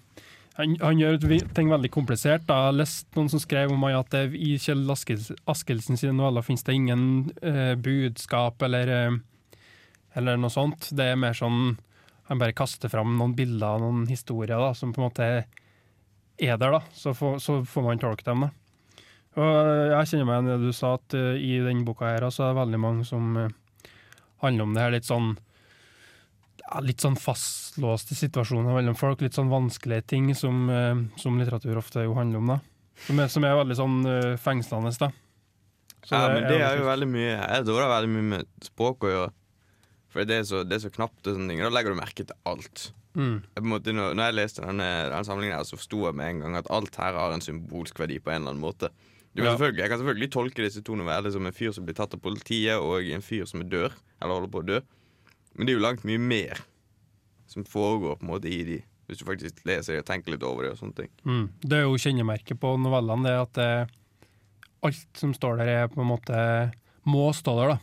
han, 0.57 0.77
han 0.81 1.01
gjør 1.01 1.19
ting 1.53 1.69
veldig 1.69 1.91
komplisert. 1.93 2.47
da. 2.49 2.57
Jeg 2.57 2.71
har 2.71 2.77
lest 2.79 3.09
noen 3.17 3.29
som 3.29 3.41
skrev 3.43 3.75
om 3.75 3.83
at 3.91 4.13
det, 4.15 4.23
i 4.33 4.55
Kjell 4.61 4.87
Askels, 4.93 5.29
Askelsen 5.45 6.01
sine 6.01 6.15
noveller 6.17 6.47
finnes 6.47 6.65
det 6.65 6.77
ingen 6.79 7.03
eh, 7.45 7.75
budskap 7.77 8.65
eller, 8.65 8.93
eh, 8.95 9.67
eller 10.17 10.41
noe 10.41 10.53
sånt. 10.53 10.89
Det 10.97 11.11
er 11.13 11.21
mer 11.21 11.37
sånn 11.37 11.77
han 12.27 12.41
bare 12.41 12.57
kaster 12.57 12.91
fram 12.91 13.19
noen 13.19 13.37
bilder 13.39 13.77
og 13.77 13.85
noen 13.85 14.07
historier 14.11 14.57
da, 14.59 14.73
som 14.75 14.95
på 14.95 15.03
en 15.03 15.07
måte 15.11 15.29
er 16.39 16.61
der, 16.61 16.79
da. 16.79 16.81
Så 16.93 17.15
får, 17.17 17.39
så 17.43 17.59
får 17.65 17.85
man 17.87 18.03
tolke 18.03 18.27
dem, 18.27 18.47
da. 18.47 18.53
Og 19.37 19.49
jeg 19.93 20.11
kjenner 20.11 20.29
meg 20.29 20.37
igjen 20.37 20.47
i 20.49 20.53
det 20.55 20.71
du 20.71 20.77
sa, 20.77 20.95
at 20.97 21.17
uh, 21.17 21.35
i 21.37 21.59
denne 21.65 21.85
boka 21.85 22.09
her 22.09 22.25
så 22.33 22.47
er 22.47 22.55
det 22.55 22.61
veldig 22.63 22.81
mange 22.81 23.05
som 23.09 23.37
uh, 23.37 23.91
handler 24.45 24.65
om 24.65 24.77
det 24.77 24.87
her 24.87 24.97
litt 24.97 25.09
sånn 25.09 25.35
Litt 26.83 26.99
sånn 26.99 27.15
fastlåste 27.15 28.17
situasjoner 28.19 28.75
mellom 28.75 28.97
folk. 28.99 29.21
Litt 29.23 29.37
sånn 29.37 29.53
vanskelige 29.53 30.03
ting 30.11 30.33
som, 30.35 30.65
uh, 30.67 30.99
som 31.21 31.37
litteratur 31.39 31.79
ofte 31.79 32.03
jo 32.03 32.17
handler 32.17 32.41
om. 32.41 32.51
da. 32.57 32.57
Som 33.05 33.21
er, 33.23 33.31
som 33.31 33.45
er 33.47 33.57
veldig 33.59 33.77
sånn 33.79 33.97
eh, 34.09 34.35
fengslende. 34.41 34.93
da. 34.99 35.11
Så 36.07 36.15
ja, 36.15 36.29
men 36.33 36.47
det 36.47 36.61
er 36.63 36.79
jo 36.79 36.87
veldig 36.87 37.09
mye 37.11 37.33
Jeg 37.35 37.65
dårer 37.67 37.85
det 37.85 37.93
veldig 37.93 38.13
mye 38.15 38.29
med 38.33 38.67
språk 38.67 39.07
å 39.07 39.13
gjøre. 39.13 39.33
For 40.13 40.29
det 40.29 40.39
er 40.41 40.47
så, 40.49 40.63
det 40.65 40.79
er 40.79 40.85
så 40.87 40.93
knapt, 40.95 41.21
og 41.27 41.35
sånne 41.35 41.53
ting. 41.53 41.63
Da 41.65 41.73
legger 41.75 41.93
du 41.93 41.99
merke 41.99 42.25
til 42.25 42.39
alt. 42.49 42.87
Mm. 43.17 43.37
Måte, 43.65 43.95
når, 43.97 44.15
jeg 44.21 44.37
leste 44.37 44.63
denne, 44.65 44.87
denne 45.09 45.25
samlingen, 45.25 45.57
her, 45.57 45.65
så 45.65 45.79
forsto 45.79 46.03
jeg 46.05 46.17
med 46.19 46.35
en 46.35 46.41
gang 46.45 46.59
at 46.61 46.71
alt 46.75 46.99
her 47.01 47.17
har 47.17 47.33
en 47.33 47.45
symbolsk 47.45 47.99
verdi 48.03 48.19
på 48.21 48.33
en 48.33 48.43
eller 48.43 48.53
annen 48.55 48.65
måte. 48.65 48.91
Du 49.37 49.43
Ja. 49.45 49.57
jeg 49.57 49.91
kan 49.91 49.99
selvfølgelig 50.01 50.31
tolke 50.33 50.65
disse 50.65 50.83
to 50.85 50.95
novellene 50.97 51.33
som 51.33 51.47
en 51.47 51.53
fyr 51.53 51.73
som 51.73 51.85
blir 51.85 51.97
tatt 51.97 52.15
av 52.15 52.21
politiet, 52.21 52.77
og 52.81 53.05
en 53.05 53.25
fyr 53.25 53.45
som 53.49 53.61
dør, 53.61 53.93
eller 54.21 54.35
holder 54.35 54.53
på 54.53 54.63
å 54.63 54.67
dø. 54.67 54.81
Men 55.57 55.67
det 55.67 55.73
er 55.75 55.79
jo 55.79 55.85
langt 55.85 56.05
mye 56.05 56.21
mer 56.21 56.61
som 57.47 57.65
foregår 57.65 58.17
på 58.19 58.25
en 58.27 58.33
måte 58.33 58.49
i 58.49 58.63
de, 58.65 58.79
hvis 59.09 59.19
du 59.19 59.25
faktisk 59.25 59.65
leser 59.69 60.01
og 60.01 60.07
tenker 60.09 60.33
litt 60.33 60.43
over 60.43 60.65
det. 60.65 60.73
og 60.73 60.79
sånne 60.79 60.95
ting. 60.95 61.11
Mm. 61.25 61.49
Det 61.61 61.77
er 61.79 61.85
jo 61.85 62.01
kjennemerket 62.01 62.61
på 62.61 62.77
novellene, 62.81 63.25
det 63.25 63.37
at 63.41 63.53
det, 63.53 63.91
alt 64.83 65.07
som 65.21 65.35
står 65.35 65.59
der, 65.59 65.69
er 65.69 65.89
på 65.89 66.01
en 66.01 66.11
måte 66.11 66.73
må 67.05 67.33
stå 67.33 67.57
der. 67.61 67.77
da. 67.77 67.79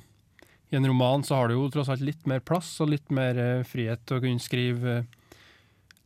I 0.73 0.75
en 0.75 0.87
roman 0.87 1.23
så 1.23 1.35
har 1.37 1.47
du 1.47 1.53
jo 1.53 1.69
tross 1.69 1.89
alt 1.93 2.01
litt 2.01 2.25
mer 2.25 2.41
plass 2.41 2.79
og 2.81 2.89
litt 2.89 3.11
mer 3.13 3.37
eh, 3.37 3.65
frihet 3.67 4.01
til 4.07 4.17
å 4.17 4.23
kunne 4.23 4.41
skrive 4.41 4.95
eh, 5.03 5.05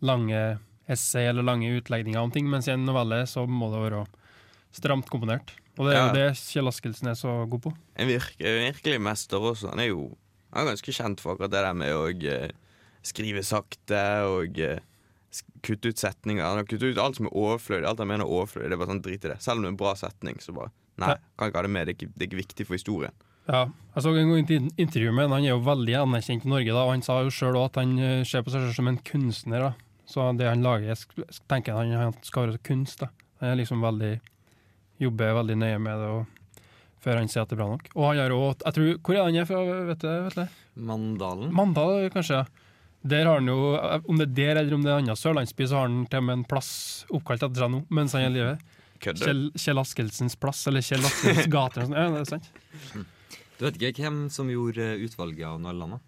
lange 0.01 0.59
essay 0.87 1.25
eller 1.27 1.43
lange 1.43 1.69
utlegninger 1.81 2.19
om 2.21 2.31
ting, 2.31 2.47
mens 2.49 2.67
i 2.67 2.71
en 2.75 2.85
novelle 2.85 3.23
så 3.27 3.45
må 3.49 3.69
det 3.73 3.81
være 3.91 4.05
stramt 4.77 5.09
komponert. 5.09 5.51
Og 5.77 5.85
det 5.87 5.93
er 5.93 5.97
Ja. 5.99 6.07
jo 6.07 6.13
det 6.13 6.37
Kjell 6.37 6.67
Askelsen 6.67 7.07
er 7.09 7.13
så 7.15 7.33
god 7.49 7.61
på. 7.61 7.73
En, 7.97 8.07
virk, 8.07 8.35
virkelig 8.39 9.01
mester 9.01 9.37
også. 9.39 9.69
Han 9.69 9.79
er 9.79 9.89
jo 9.91 10.17
han 10.53 10.65
er 10.65 10.71
ganske 10.71 10.93
kjent 10.95 11.19
for 11.19 11.35
akkurat 11.35 11.51
det 11.51 11.61
der 11.61 11.73
med 11.73 11.91
å 11.93 12.07
uh, 12.07 12.49
skrive 13.03 13.43
sakte 13.43 13.99
og 14.25 14.57
uh, 14.57 14.79
kutte 15.61 15.89
ut 15.91 15.97
setninger. 15.99 16.41
Han 16.41 16.57
har 16.57 16.63
kuttet 16.65 16.95
ut 16.95 16.97
alt 17.03 17.17
som 17.19 17.27
er 17.27 17.35
overflødig. 17.35 17.85
Alt 17.85 17.99
han 17.99 18.07
mener 18.07 18.23
er 18.25 18.31
overflødig. 18.31 18.69
Det 18.69 18.73
er 18.77 18.81
bare 18.81 18.93
sånn 18.95 19.03
drit 19.03 19.25
i 19.25 19.31
det. 19.33 19.41
Selv 19.43 19.57
om 19.59 19.63
det 19.63 19.67
er 19.69 19.75
en 19.75 19.81
bra 19.83 19.93
setning, 19.99 20.39
så 20.41 20.53
bare 20.55 20.71
Nei, 20.97 21.09
Ja. 21.09 21.15
kan 21.37 21.51
ikke 21.51 21.59
ha 21.59 21.61
det 21.61 21.69
med. 21.69 21.85
Det 21.85 21.91
er 21.93 21.97
ikke, 22.07 22.13
det 22.17 22.21
er 22.23 22.29
ikke 22.31 22.41
viktig 22.47 22.65
for 22.65 22.73
historien. 22.73 23.11
Ja, 23.47 23.65
jeg 23.95 24.03
så 24.03 24.15
en 24.17 24.31
gang 24.31 24.71
intervju 24.77 25.11
med 25.13 25.29
han, 25.29 25.43
er 25.45 25.49
jo 25.53 25.59
veldig 25.61 25.93
anerkjent 26.01 26.45
i 26.45 26.49
Norge, 26.49 26.73
da, 26.73 26.81
og 26.87 26.89
han 26.95 27.03
sa 27.05 27.21
jo 27.21 27.29
sjøl 27.29 27.59
at 27.63 27.75
han 27.75 27.99
eh, 27.99 28.23
ser 28.25 28.41
på 28.41 28.49
seg 28.49 28.63
selv 28.65 28.73
som 28.73 28.87
en 28.87 28.97
kunstner. 28.97 29.59
da. 29.59 29.73
Så 30.07 30.23
det 30.39 30.47
han 30.47 30.61
lager, 30.63 30.95
sk- 30.95 31.27
tenker 31.51 31.75
han 31.75 31.91
han 31.91 32.13
skal 32.23 32.47
være 32.47 32.61
kunst. 32.63 32.99
da. 33.03 33.09
Han 33.41 33.49
er 33.51 33.59
liksom 33.59 33.81
veldig, 33.83 34.13
jobber 35.03 35.33
veldig 35.41 35.57
nøye 35.59 35.79
med 35.83 35.99
det 36.01 36.07
og 36.15 36.25
før 37.03 37.19
han 37.21 37.27
sier 37.29 37.43
at 37.43 37.49
det 37.51 37.57
er 37.57 37.59
bra 37.61 37.67
nok. 37.75 37.89
Og 37.95 38.05
han 38.09 38.17
har 38.23 38.33
òg 38.35 38.63
jeg 38.65 38.73
tror, 38.77 38.93
Hvor 39.03 39.15
er 39.17 39.23
han 39.27 39.35
er 39.35 39.45
fra? 39.45 39.59
vet 39.91 39.99
du? 39.99 40.07
Vet 40.27 40.35
du? 40.39 40.47
Mandalen. 40.87 41.51
Mandal, 41.53 42.09
kanskje? 42.13 42.45
Der 43.07 43.25
har 43.29 43.37
han 43.39 43.47
jo, 43.47 43.57
Om 44.09 44.17
det 44.17 44.25
er 44.27 44.33
der 44.55 44.61
eller 44.63 44.73
om 44.75 44.81
det 44.83 44.89
er 44.91 44.97
en 44.97 45.03
annen 45.05 45.15
sørlandsby, 45.19 45.67
så 45.69 45.75
har 45.77 45.87
han 45.87 46.05
til 46.09 46.17
og 46.19 46.23
med 46.27 46.33
en 46.39 46.43
plass 46.49 47.05
oppkalt 47.13 47.43
etter 47.45 47.61
seg 47.63 47.71
nå, 47.71 47.83
mens 47.93 48.13
han 48.17 48.23
er 48.25 48.31
i 48.31 48.33
live. 48.39 48.57
Kjell, 48.99 49.51
Kjell 49.53 49.77
Askelsens 49.83 50.35
plass, 50.41 50.63
eller 50.67 50.81
Kjell 50.81 51.05
Askelsens 51.05 51.47
gate. 51.53 51.83
eller 51.85 52.09
noe 52.15 52.25
sånt. 52.25 52.47
Ja, 52.49 52.95
det 52.95 52.95
er 52.95 53.03
sant. 53.05 53.13
Du 53.59 53.65
vet 53.65 53.77
ikke 53.77 54.03
hvem 54.07 54.17
som 54.33 54.49
gjorde 54.49 54.87
utvalget 55.05 55.45
av 55.45 55.59
novellene? 55.61 55.99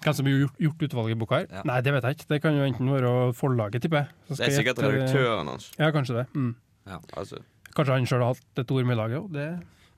Hvem 0.00 0.14
som 0.16 0.26
har 0.26 0.36
gjort, 0.64 0.82
utvalget 0.86 1.12
i 1.12 1.18
boka 1.20 1.40
her? 1.42 1.46
Ja. 1.52 1.62
Nei, 1.68 1.80
det 1.84 1.92
vet 1.92 2.06
jeg 2.08 2.16
ikke. 2.16 2.28
Det 2.30 2.38
kan 2.42 2.56
jo 2.56 2.64
enten 2.64 2.88
være 2.94 3.10
forlaget, 3.36 3.82
tipper 3.84 4.02
jeg. 4.02 4.14
Det 4.30 4.38
er 4.46 4.54
sikkert 4.56 4.80
redaktøren 4.84 5.50
hans. 5.52 5.66
Ja, 5.76 5.90
kanskje 5.92 6.16
det. 6.22 6.26
Mm. 6.34 6.54
Altså, 7.16 7.42
Kanskje 7.76 7.94
han 7.98 8.08
sjøl 8.08 8.24
har 8.24 8.32
hatt 8.34 8.62
et 8.64 8.72
ord 8.74 8.88
med 8.88 8.96
i 8.96 8.98
laget 8.98 9.18
òg. 9.20 9.28
Det... 9.36 9.44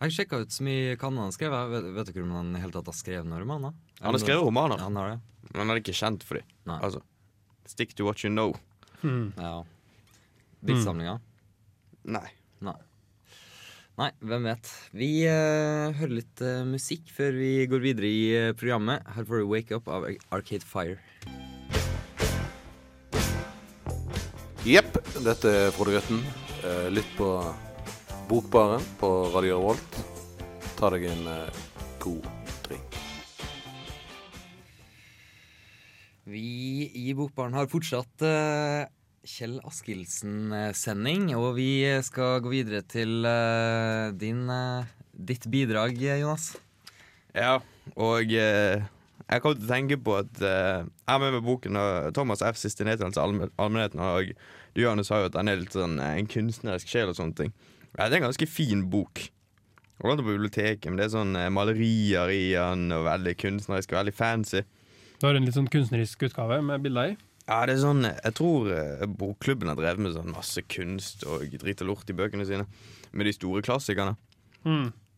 Jeg 0.02 0.14
sjekka 0.16 0.40
ut 0.42 0.50
så 0.52 0.64
mye 0.66 0.97
kan 0.99 1.16
han 1.23 1.30
skrev. 1.32 1.54
Vet, 1.71 1.87
vet 1.94 2.11
dere 2.11 2.25
om 2.26 2.32
han 2.35 2.50
i 2.59 2.61
hele 2.64 2.75
tatt 2.75 2.90
har 2.90 2.97
skrevet 2.99 3.28
noen 3.30 3.44
romaner? 3.44 3.76
han 4.02 4.16
har 4.16 4.18
skrevet 4.25 4.42
romaner, 4.42 4.80
Ja, 4.82 4.88
han 4.90 4.97
har 4.99 5.12
det. 5.12 5.18
men 5.52 5.61
han 5.62 5.71
er 5.76 5.80
ikke 5.80 5.94
kjent 5.94 6.25
for 6.26 6.40
dem. 6.40 6.49
Altså, 6.80 7.00
stick 7.71 7.94
to 7.94 8.04
what 8.09 8.25
you 8.25 8.30
know. 8.32 8.56
Mm. 9.06 9.30
Ja. 9.38 9.62
Diktsamlinger? 10.66 11.21
Nei. 12.04 12.26
Nei. 12.61 12.75
Nei, 14.00 14.08
hvem 14.25 14.46
vet. 14.49 14.68
Vi 14.96 15.08
uh, 15.28 15.92
hører 15.99 16.14
litt 16.16 16.40
uh, 16.40 16.62
musikk 16.64 17.11
før 17.12 17.34
vi 17.37 17.50
går 17.68 17.82
videre 17.82 18.08
i 18.08 18.22
uh, 18.32 18.54
programmet. 18.56 19.04
Her 19.12 19.26
får 19.28 19.42
du 19.42 19.50
Wake 19.50 19.76
Up 19.76 19.90
av 19.92 20.06
Arcade 20.32 20.64
Fire. 20.64 20.96
Jepp, 24.64 24.96
dette 25.26 25.52
er 25.52 25.75
Frode 25.75 25.96
Grøtten. 25.96 26.22
Lytt 26.94 27.08
på 27.18 27.28
Bokbaren 28.30 28.84
på 29.00 29.08
Radio 29.34 29.58
Revolt. 29.58 29.96
Ta 30.78 30.92
deg 30.94 31.08
en 31.11 31.25
god 32.00 32.28
drink. 32.62 32.99
Vi 36.30 36.87
i 37.02 37.16
Bokbaren 37.18 37.58
har 37.58 37.66
fortsatt 37.72 38.22
Kjell 39.22 39.60
Askildsen-sending, 39.62 41.28
og 41.38 41.54
vi 41.54 41.84
skal 42.02 42.40
gå 42.42 42.50
videre 42.50 42.80
til 42.82 43.22
uh, 43.22 44.10
din, 44.18 44.48
uh, 44.50 44.88
ditt 45.14 45.46
bidrag, 45.46 45.94
Jonas. 45.94 46.48
Ja, 47.30 47.60
og 47.94 48.34
uh, 48.34 48.82
jeg 48.82 49.44
kom 49.44 49.54
til 49.54 49.62
å 49.62 49.70
tenke 49.70 49.96
på 50.02 50.16
at 50.18 50.42
Jeg 50.42 51.08
har 51.08 51.22
med 51.22 51.36
meg 51.36 51.46
boken 51.46 51.78
av 51.78 52.10
Thomas 52.18 52.42
F. 52.42 52.58
Siste 52.58 52.84
allmen- 52.84 53.54
allmennheten. 53.56 54.02
Og 54.02 54.34
du 54.74 54.82
Johannes 54.82 55.06
sa 55.08 55.22
jo 55.22 55.30
at 55.30 55.38
den 55.38 55.48
er 55.48 55.62
litt 55.62 55.72
sånn 55.72 55.96
en 56.02 56.26
kunstnerisk 56.28 56.90
sjel 56.90 57.14
og 57.14 57.16
sånne 57.16 57.38
ting. 57.38 57.54
Ja, 57.94 58.08
det 58.08 58.18
er 58.18 58.20
en 58.24 58.28
ganske 58.28 58.50
fin 58.50 58.82
bok. 58.90 59.22
Jeg 59.22 60.10
lånte 60.10 60.26
på 60.26 60.34
biblioteket, 60.34 60.90
men 60.90 60.98
det 60.98 61.06
er 61.06 61.14
sånn 61.14 61.38
malerier 61.54 62.34
i 62.34 62.44
den, 62.58 62.90
og 62.92 63.06
veldig 63.06 63.38
kunstnerisk 63.38 63.94
og 63.94 64.02
veldig 64.02 64.18
fancy. 64.18 64.66
Du 65.22 65.28
har 65.28 65.38
en 65.38 65.46
litt 65.46 65.54
sånn 65.54 65.70
kunstnerisk 65.70 66.26
utgave 66.26 66.58
med 66.66 66.82
bilder 66.82 67.14
i. 67.14 67.20
Ja, 67.49 67.64
det 67.66 67.75
er 67.75 67.80
sånn 67.82 68.04
Jeg 68.06 68.34
tror 68.38 68.68
eh, 68.70 69.06
bokklubben 69.11 69.68
har 69.68 69.76
drevet 69.78 69.99
med 70.04 70.14
sånn 70.14 70.30
masse 70.32 70.62
kunst 70.70 71.25
og 71.26 71.42
drit 71.58 71.80
og 71.82 71.88
lort 71.90 72.11
i 72.12 72.14
bøkene 72.16 72.46
sine. 72.46 72.66
Med 73.12 73.26
de 73.26 73.32
store 73.34 73.62
klassikerne. 73.66 74.14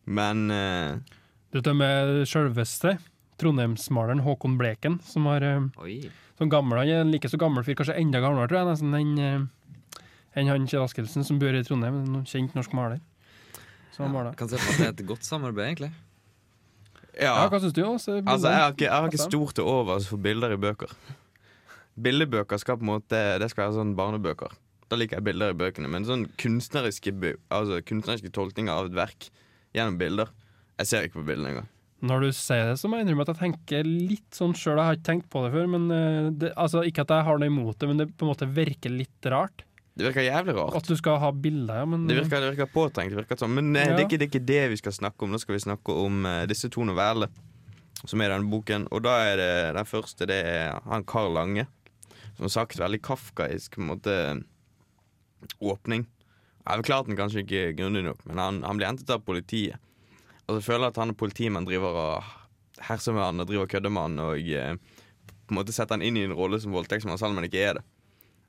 Men 0.05 0.51
eh, 0.51 0.95
Du 1.51 1.59
vet 1.59 1.67
det 1.69 1.75
med 1.77 2.23
sjølveste 2.27 2.97
trondheimsmaleren 3.41 4.23
Håkon 4.25 4.57
Bleken, 4.57 4.99
som 5.03 5.25
har 5.29 5.43
eh, 5.43 5.65
Oi. 5.83 5.97
sånn 6.39 6.49
gammel, 6.51 6.79
han 6.81 6.87
er 6.91 7.01
en 7.03 7.11
like 7.13 7.27
så 7.29 7.37
gammel 7.41 7.65
fyr, 7.67 7.75
kanskje 7.75 7.97
enda 7.99 8.21
gamlere, 8.23 8.47
tror 8.47 8.61
jeg, 8.61 8.69
nesten 8.71 8.95
enn 8.95 9.49
en 10.35 10.47
han 10.51 10.65
Kjell 10.67 10.83
Askelsen 10.85 11.23
som 11.27 11.37
bor 11.39 11.55
i 11.55 11.61
Trondheim, 11.63 12.01
en 12.15 12.23
kjent 12.27 12.55
norsk 12.57 12.73
maler. 12.75 12.99
Som 13.95 14.07
Ja, 14.07 14.11
maler. 14.11 14.33
kan 14.39 14.49
se 14.51 14.57
for 14.59 14.71
meg 14.81 14.89
at 14.89 14.95
det 14.97 15.03
er 15.03 15.05
et 15.05 15.11
godt 15.13 15.23
samarbeid, 15.27 15.67
egentlig. 15.69 15.91
ja. 17.15 17.29
Ja, 17.43 17.45
hva 17.51 17.59
syns 17.63 17.75
du? 17.75 17.83
Også, 17.87 18.17
Altså, 18.25 18.49
jeg 18.51 18.59
har 18.63 18.71
ikke, 18.73 18.83
jeg 18.89 18.91
har 18.95 19.07
ikke 19.11 19.21
stort 19.29 19.53
til 19.55 19.63
overs 19.71 20.07
for 20.11 20.17
bilder 20.19 20.51
i 20.51 20.57
bøker. 20.59 20.91
Bildebøker 21.95 22.59
skal 22.59 22.79
på 22.79 22.83
en 22.83 22.91
måte 22.97 23.19
Det 23.39 23.47
skal 23.51 23.67
være 23.69 23.77
sånn 23.77 23.95
barnebøker. 23.95 24.55
Da 24.91 24.97
liker 24.99 25.17
jeg 25.17 25.25
bilder 25.29 25.53
i 25.53 25.57
bøkene. 25.57 25.89
Men 25.91 26.05
sånn 26.07 26.27
kunstneriske, 26.41 27.13
altså, 27.49 27.79
kunstneriske 27.87 28.33
tolkninger 28.35 28.73
av 28.73 28.91
et 28.91 28.97
verk 28.97 29.29
gjennom 29.75 29.97
bilder 29.99 30.33
Jeg 30.79 30.91
ser 30.91 31.07
ikke 31.07 31.21
på 31.21 31.29
bildene 31.31 31.53
engang. 31.53 31.69
Når 32.05 32.25
du 32.25 32.31
sier 32.35 32.67
det, 32.69 32.75
så 32.77 32.89
må 32.91 32.99
jeg 32.99 33.05
innrømme 33.07 33.23
at 33.23 33.31
jeg 33.31 33.39
tenker 33.39 33.87
litt 33.87 34.35
sånn 34.35 34.53
sjøl. 34.53 34.77
Jeg 34.77 34.89
har 34.89 34.97
ikke 34.97 35.07
tenkt 35.07 35.29
på 35.31 35.45
det 35.45 35.53
før. 35.55 35.69
men 35.71 35.85
eh, 35.95 36.27
det, 36.35 36.51
altså, 36.59 36.83
Ikke 36.85 37.05
at 37.05 37.13
jeg 37.15 37.25
har 37.27 37.39
noe 37.39 37.49
imot 37.49 37.79
det, 37.79 37.89
men 37.89 38.01
det 38.03 38.09
på 38.11 38.27
en 38.27 38.33
måte 38.33 38.49
virker 38.51 38.93
litt 38.93 39.29
rart. 39.31 39.63
Det 39.95 40.03
virker 40.09 40.25
jævlig 40.27 40.57
rart. 40.57 40.75
At 40.75 40.89
du 40.91 40.95
skal 40.99 41.21
ha 41.23 41.31
bilder, 41.31 41.79
ja. 41.79 41.85
Men 41.87 42.03
Det 42.09 42.17
virker, 42.19 42.43
det 42.43 42.51
virker 42.51 42.71
påtrengt. 42.73 43.15
Det 43.15 43.21
virker 43.21 43.39
sånn. 43.39 43.55
Men 43.55 43.71
eh, 43.79 43.87
Ja. 43.87 43.95
det, 43.95 44.03
er 44.03 44.09
ikke, 44.09 44.19
det 44.19 44.27
er 44.27 44.33
ikke 44.33 44.45
det 44.51 44.61
vi 44.75 44.81
skal 44.83 44.97
snakke 44.99 45.23
om. 45.25 45.31
Nå 45.31 45.39
skal 45.41 45.55
vi 45.55 45.63
snakke 45.63 45.95
om 46.03 46.27
uh, 46.27 46.43
disse 46.51 46.69
to 46.69 46.83
novellene 46.83 47.31
som 48.05 48.21
er 48.21 48.27
i 48.29 48.35
denne 48.35 48.51
boken. 48.51 48.89
Og 48.91 49.01
da 49.07 49.15
er 49.31 49.39
det 49.39 49.51
den 49.79 49.87
første 49.89 50.27
det 50.29 50.41
er 50.51 50.75
han 50.85 51.07
Karl 51.07 51.31
Lange. 51.33 51.65
Som 52.35 52.51
sagt 52.51 52.79
veldig 52.79 53.01
kafkaisk 53.05 53.77
på 53.77 53.83
en 53.83 53.91
måte 53.93 54.15
åpning. 55.61 56.05
Jeg 56.65 56.85
klart 56.87 57.07
den 57.07 57.17
kanskje 57.17 57.43
ikke 57.43 57.75
grundig 57.77 58.01
nok, 58.07 58.23
men 58.25 58.41
han, 58.41 58.63
han 58.65 58.79
blir 58.79 58.89
hentet 58.89 59.11
av 59.13 59.21
politiet. 59.25 59.77
Og 60.45 60.57
så 60.57 60.65
føler 60.65 60.87
jeg 60.87 60.95
at 60.95 61.01
han 61.01 61.13
og 61.13 61.19
politimannen 61.19 61.67
driver 61.69 61.99
og 62.01 62.31
herser 62.85 63.15
med 63.15 63.23
han 63.23 63.43
og 63.43 63.49
driver 63.49 63.69
kødder 63.69 63.93
med 63.93 64.07
han 64.07 64.23
og 64.23 64.49
eh, 64.53 64.73
på 65.45 65.53
en 65.53 65.59
måte 65.59 65.73
setter 65.75 65.97
han 65.97 66.05
inn 66.05 66.17
i 66.17 66.25
en 66.25 66.33
rolle 66.37 66.57
som 66.61 66.73
voldtektsmann, 66.73 67.19
selv 67.21 67.35
om 67.35 67.39
han 67.39 67.47
ikke 67.47 67.61
er 67.61 67.77
det. 67.79 67.85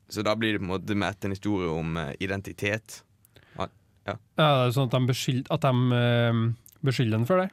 Så 0.09 0.23
da 0.25 0.33
blir 0.39 0.55
det 0.55 0.61
på 0.63 0.67
en 0.67 0.73
måte 0.73 0.97
med 0.97 1.27
en 1.27 1.35
historie 1.35 1.69
om 1.69 1.97
eh, 2.01 2.15
identitet. 2.23 3.01
Ja, 4.07 4.15
det 4.39 4.43
er 4.45 4.69
sånn 4.71 4.87
at 4.87 4.95
de 4.95 5.09
beskylder, 5.09 5.49
at 5.51 5.65
de, 5.67 5.97
eh, 5.97 6.77
beskylder 6.87 7.19
den 7.19 7.27
for 7.27 7.43
det? 7.43 7.49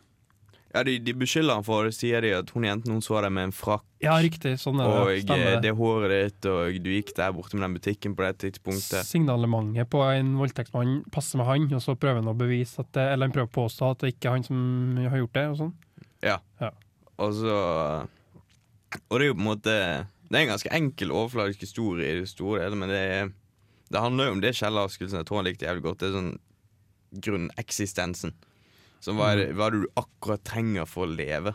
Ja, 0.74 0.82
de, 0.82 0.96
de 0.98 1.12
beskylder 1.14 1.60
han 1.60 1.64
for 1.66 1.86
sier 1.94 2.24
de 2.24 2.32
at 2.34 2.48
hun 2.50 2.64
jenten 2.66 2.90
hun 2.96 3.02
så 3.04 3.20
deg 3.22 3.30
med 3.30 3.46
en 3.48 3.54
frakk, 3.54 3.84
Ja, 4.02 4.16
riktig. 4.20 4.56
Sånn 4.60 4.80
er 4.82 4.90
det. 4.90 4.96
Og 5.00 5.20
Stemmer 5.22 5.60
det 5.62 5.70
håret 5.78 6.14
ditt, 6.14 6.48
og 6.50 6.78
du 6.82 6.88
gikk 6.90 7.12
der 7.16 7.30
borte 7.32 7.56
med 7.56 7.62
den 7.64 7.76
butikken 7.78 8.16
på 8.18 8.24
det 8.26 8.32
tidspunktet. 8.42 9.06
Signalementet 9.06 9.88
på 9.92 10.02
en 10.04 10.34
voldtektsmann 10.40 10.96
passer 11.14 11.40
med 11.40 11.46
han, 11.48 11.68
og 11.78 11.84
så 11.84 11.94
prøver 11.94 12.20
han 12.20 12.32
å 12.32 12.36
bevise 12.36 12.82
at 12.82 12.90
det, 12.96 13.06
eller 13.12 13.30
han 13.30 13.36
prøver 13.36 13.52
å 13.52 13.54
påstå 13.54 13.92
at 13.94 14.02
det 14.02 14.12
ikke 14.16 14.28
er 14.32 14.36
han 14.36 14.48
som 14.48 14.58
har 15.06 15.22
gjort 15.22 15.38
det. 15.38 15.46
og 15.52 15.60
sånn. 15.62 15.72
Og 17.14 17.30
så 17.38 17.54
Og 19.10 19.18
det 19.18 19.22
er 19.22 19.28
jo 19.28 19.36
på 19.36 19.44
en 19.44 19.46
måte 19.46 19.74
Det 20.26 20.34
er 20.34 20.40
en 20.40 20.50
ganske 20.50 20.72
enkel, 20.74 21.12
overfladisk 21.14 21.60
historie 21.62 22.08
i 22.10 22.20
det 22.24 22.28
store 22.28 22.64
hele, 22.64 22.74
men 22.80 22.90
det, 22.90 23.04
det 23.94 24.02
handler 24.02 24.26
jo 24.26 24.34
om 24.34 24.42
det 24.42 24.56
Kjell 24.58 24.80
Askelsen 24.82 25.20
jeg 25.20 25.28
tror 25.28 25.38
han 25.38 25.46
likte 25.46 25.68
jævlig 25.68 25.84
godt. 25.84 26.00
Det 26.02 26.08
er 26.08 26.16
sånn 26.18 26.34
grunneksistensen. 27.24 28.34
Så 29.04 29.12
hva 29.12 29.34
er, 29.34 29.50
hva 29.52 29.68
er 29.68 29.74
det 29.74 29.84
du 29.84 30.00
akkurat 30.00 30.44
trenger 30.48 30.88
for 30.88 31.04
å 31.04 31.12
leve? 31.12 31.52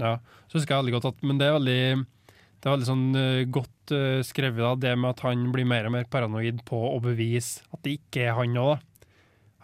Ja, 0.00 0.16
så 0.46 0.58
husker 0.58 0.76
jeg 0.76 0.84
veldig 0.84 0.96
godt 0.96 1.10
at, 1.10 1.20
Men 1.26 1.40
det 1.40 1.48
er 1.48 1.56
veldig, 1.58 1.82
det 2.30 2.68
er 2.68 2.74
veldig 2.76 2.88
sånn 2.88 3.04
uh, 3.18 3.42
godt 3.52 3.94
uh, 3.94 4.22
skrevet, 4.26 4.62
da, 4.62 4.72
det 4.86 4.94
med 4.96 5.10
at 5.10 5.22
han 5.26 5.44
blir 5.54 5.68
mer 5.68 5.88
og 5.88 5.96
mer 5.96 6.08
paranoid 6.10 6.62
på 6.68 6.78
å 6.92 6.98
bevise 7.02 7.66
at 7.74 7.82
det 7.84 7.98
ikke 7.98 8.28
er 8.28 8.36
han 8.38 8.58
òg. 8.62 8.88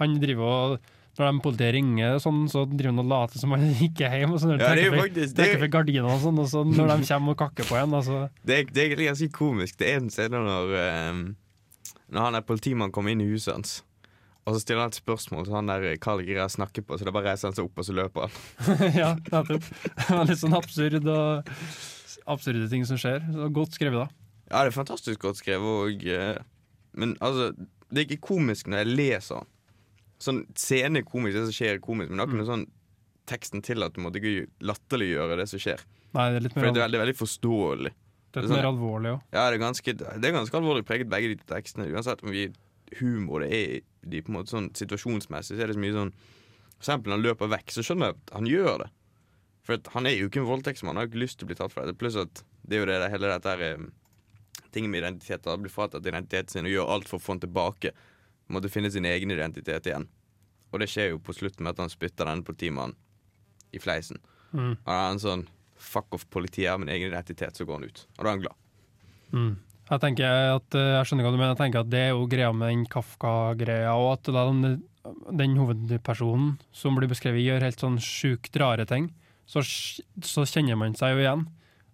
Han 0.03 0.21
driver 0.23 0.47
og 0.49 0.95
Når 1.19 1.33
de 1.33 1.43
politiet 1.43 1.73
ringer, 1.75 2.21
sånn, 2.23 2.45
så 2.47 2.61
driver 2.69 2.93
han 2.93 3.03
og 3.03 3.09
later 3.11 3.41
som 3.43 3.55
han 3.55 3.65
ikke 3.89 4.07
er 4.07 4.21
hjemme. 4.21 4.37
Og 4.37 4.43
sånn, 4.43 4.55
Ja, 4.55 4.75
det 4.75 4.87
jo 4.87 4.93
trekker 4.93 5.05
faktisk 5.07 5.33
det, 5.33 5.41
trekker 5.41 5.65
for 5.65 5.75
gardinene 5.79 6.15
og 6.15 6.23
sånn, 6.23 6.39
og 6.43 6.51
så 6.51 6.63
når 6.67 6.93
de 6.93 7.11
kommer 7.11 7.35
og 7.35 7.43
kakker 7.43 7.71
på 7.71 7.79
en, 7.81 7.99
altså 7.99 8.21
det, 8.43 8.61
er, 8.61 8.73
det 8.75 8.85
er 8.85 8.97
ganske 9.03 9.31
komisk. 9.35 9.79
Det 9.81 9.93
er 9.93 10.03
en 10.03 10.11
scene 10.15 10.43
når 10.43 10.75
um, 10.79 11.29
Når 12.15 12.27
han 12.29 12.39
er 12.39 12.47
politimann 12.47 12.95
kommer 12.95 13.15
inn 13.15 13.23
i 13.23 13.31
huset 13.31 13.55
hans. 13.55 13.79
Og 14.49 14.55
så 14.57 14.63
stiller 14.63 14.87
han 14.87 14.93
et 14.95 14.97
spørsmål 14.97 15.45
til 15.45 15.55
han 15.59 15.69
der 15.69 15.85
Carl 16.01 16.23
Gira 16.25 16.47
snakker 16.49 16.85
på, 16.89 16.97
så 16.97 17.05
da 17.05 17.13
bare 17.13 17.35
reiser 17.35 17.51
han 17.51 17.57
seg 17.59 17.67
opp, 17.69 17.81
og 17.83 17.85
så 17.85 17.93
løper 17.97 18.25
han. 18.25 18.39
Ja, 19.03 19.11
nettopp. 19.29 19.67
Det 19.99 20.07
var 20.09 20.31
litt 20.31 20.41
sånn 20.41 20.57
absurd 20.57 21.05
og 21.05 21.51
absurde 22.33 22.69
ting 22.73 22.87
som 22.89 22.97
skjer. 23.01 23.21
Så 23.35 23.49
godt 23.53 23.77
skrevet, 23.77 24.07
da. 24.07 24.25
Ja, 24.49 24.63
det 24.65 24.71
er 24.73 24.77
fantastisk 24.79 25.21
godt 25.27 25.37
skrevet, 25.43 25.69
og 25.93 26.07
eh, 26.09 26.39
Men 26.97 27.13
altså, 27.21 27.51
det 27.93 28.01
er 28.01 28.07
ikke 28.09 28.23
komisk 28.31 28.71
når 28.73 28.83
jeg 28.87 28.95
leser 28.97 29.43
den. 29.43 29.51
Sånn 30.25 30.41
scene 30.59 31.05
komisk, 31.07 31.37
det 31.37 31.45
som 31.51 31.55
skjer 31.55 31.77
er 31.77 31.83
komisk, 31.85 32.09
men 32.11 32.19
det 32.19 32.25
er 32.25 32.31
ikke 32.33 32.41
noe 32.41 32.49
sånn 32.49 32.65
teksten 33.29 33.61
til 33.63 33.85
at 33.85 33.93
du 33.95 34.01
måtte 34.01 34.19
ikke 34.23 34.49
latterliggjøre 34.65 35.37
det 35.43 35.45
som 35.51 35.61
skjer. 35.63 35.83
Nei, 36.17 36.25
det 36.33 36.39
er 36.41 36.45
litt 36.47 36.57
mer 36.57 36.63
For 36.63 36.67
mer, 36.71 36.73
det 36.75 36.81
er 36.81 36.87
veldig, 36.89 37.01
veldig 37.05 37.17
forståelig. 37.21 37.93
det 37.93 38.41
er 38.41 38.47
litt 38.47 38.55
mer 38.55 38.63
sånn- 38.65 38.71
alvorlig 38.73 39.13
òg. 39.13 39.21
Ja, 39.37 39.45
det 39.53 39.59
er 39.59 39.63
ganske, 39.67 39.95
det 40.01 40.25
er 40.31 40.35
ganske 40.39 40.57
alvorlig 40.59 40.87
preget, 40.89 41.11
begge 41.13 41.35
de 41.35 41.39
tekstene. 41.53 41.91
Uansett 41.93 42.25
om 42.25 42.33
vi 42.33 42.47
humor 43.01 43.45
det 43.45 43.49
er 43.55 43.73
de 44.09 44.23
på 44.25 44.33
en 44.33 44.39
måte 44.39 44.55
sånn 44.55 44.71
situasjonsmessig, 44.79 45.57
så 45.57 45.65
er 45.65 45.71
det 45.71 45.77
så 45.77 45.83
mye 45.83 45.97
sånn 45.97 46.13
For 46.79 46.85
eksempel 46.87 47.11
når 47.11 47.19
han 47.19 47.27
løper 47.27 47.51
vekk, 47.53 47.73
så 47.75 47.83
skjønner 47.85 48.11
jeg 48.11 48.17
at 48.19 48.35
han 48.37 48.49
gjør 48.49 48.85
det. 48.85 48.91
For 49.67 49.91
han 49.97 50.07
er 50.09 50.15
jo 50.15 50.29
ikke 50.31 50.41
en 50.41 50.49
voldtektsmann, 50.49 50.95
han 50.95 51.03
har 51.03 51.09
ikke 51.11 51.25
lyst 51.25 51.41
til 51.41 51.49
å 51.49 51.51
bli 51.51 51.57
tatt 51.59 51.75
for 51.75 51.85
det. 51.85 51.97
Pluss 51.99 52.17
at 52.21 52.45
det 52.63 52.79
er 52.79 52.85
jo 52.85 52.89
det 52.89 53.01
det 53.03 53.11
hele 53.13 53.33
dette 53.33 53.53
her 53.53 53.89
tingen 54.71 54.93
med 54.93 55.03
identitet. 55.03 55.47
Han 55.51 55.65
blir 55.65 55.73
fratatt 55.73 56.07
identiteten 56.07 56.53
sin 56.53 56.69
og 56.69 56.73
gjør 56.73 56.95
alt 56.95 57.11
for 57.11 57.19
å 57.19 57.25
få 57.25 57.37
den 57.37 57.45
tilbake. 57.47 57.93
Måtte 58.53 58.71
finne 58.73 58.91
sin 58.93 59.09
egen 59.09 59.33
identitet 59.35 59.89
igjen. 59.91 60.09
Og 60.73 60.83
det 60.83 60.89
skjer 60.93 61.13
jo 61.13 61.23
på 61.25 61.35
slutten 61.37 61.65
med 61.65 61.75
at 61.75 61.83
han 61.85 61.93
spytter 61.93 62.29
denne 62.29 62.47
politimannen 62.47 62.97
i 63.73 63.81
fleisen. 63.83 64.21
Mm. 64.53 64.75
Og 64.77 64.89
da 64.89 64.99
er 64.99 65.09
han 65.13 65.23
sånn 65.23 65.49
Fuck 65.79 66.17
off, 66.17 66.25
politiet 66.27 66.73
har 66.73 66.79
min 66.83 66.89
egen 66.91 67.13
identitet, 67.13 67.55
så 67.55 67.63
går 67.63 67.77
han 67.77 67.85
ut. 67.87 68.01
Og 68.17 68.19
da 68.19 68.25
er 68.25 68.33
han 68.33 68.41
glad. 68.43 68.63
Mm. 69.31 69.53
Jeg 69.89 70.03
tenker 70.03 70.57
at, 70.59 70.75
eh, 70.77 70.95
jeg 70.99 71.09
skjønner 71.09 71.25
hva 71.25 71.33
du 71.33 71.39
mener. 71.39 71.55
Jeg 71.55 71.63
tenker 71.63 71.81
at 71.81 71.91
Det 71.91 72.01
er 72.01 72.11
jo 72.13 72.27
greia 72.29 72.53
med 72.53 72.69
den 72.69 72.87
Kafka-greia, 72.87 73.95
og 73.97 74.19
at 74.19 74.33
den, 74.35 74.83
den 75.33 75.57
hovedpersonen 75.57 76.59
som 76.73 76.99
blir 76.99 77.09
beskrevet, 77.09 77.45
gjør 77.45 77.65
helt 77.65 77.81
sånn 77.81 77.97
sjukt 78.03 78.57
rare 78.61 78.85
ting. 78.85 79.13
Så, 79.49 79.65
så 80.21 80.45
kjenner 80.45 80.77
man 80.77 80.97
seg 80.99 81.17
jo 81.17 81.23
igjen. 81.25 81.47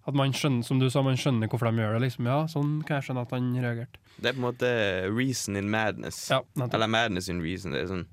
At 0.04 0.16
man 0.18 0.34
skjønner, 0.36 0.64
som 0.66 0.80
du 0.82 0.90
sa, 0.92 1.00
man 1.06 1.16
skjønner 1.16 1.48
hvorfor 1.48 1.70
de 1.70 1.80
gjør 1.80 1.94
det. 1.96 2.02
liksom. 2.08 2.26
Ja, 2.28 2.40
sånn 2.50 2.72
kan 2.84 2.98
jeg 2.98 3.06
skjønne 3.08 3.22
at 3.24 3.32
han 3.32 3.52
reagerte. 3.56 4.02
Det 4.18 4.30
er 4.30 4.36
på 4.36 4.42
en 4.42 4.48
måte 4.50 4.72
reason 5.14 5.56
in 5.56 5.70
madness. 5.72 6.18
Ja. 6.30 6.42
Eller 6.66 6.90
madness 6.90 7.30
in 7.32 7.40
reason. 7.44 7.72
Det 7.72 7.84
er 7.84 7.92
sånn. 7.92 8.04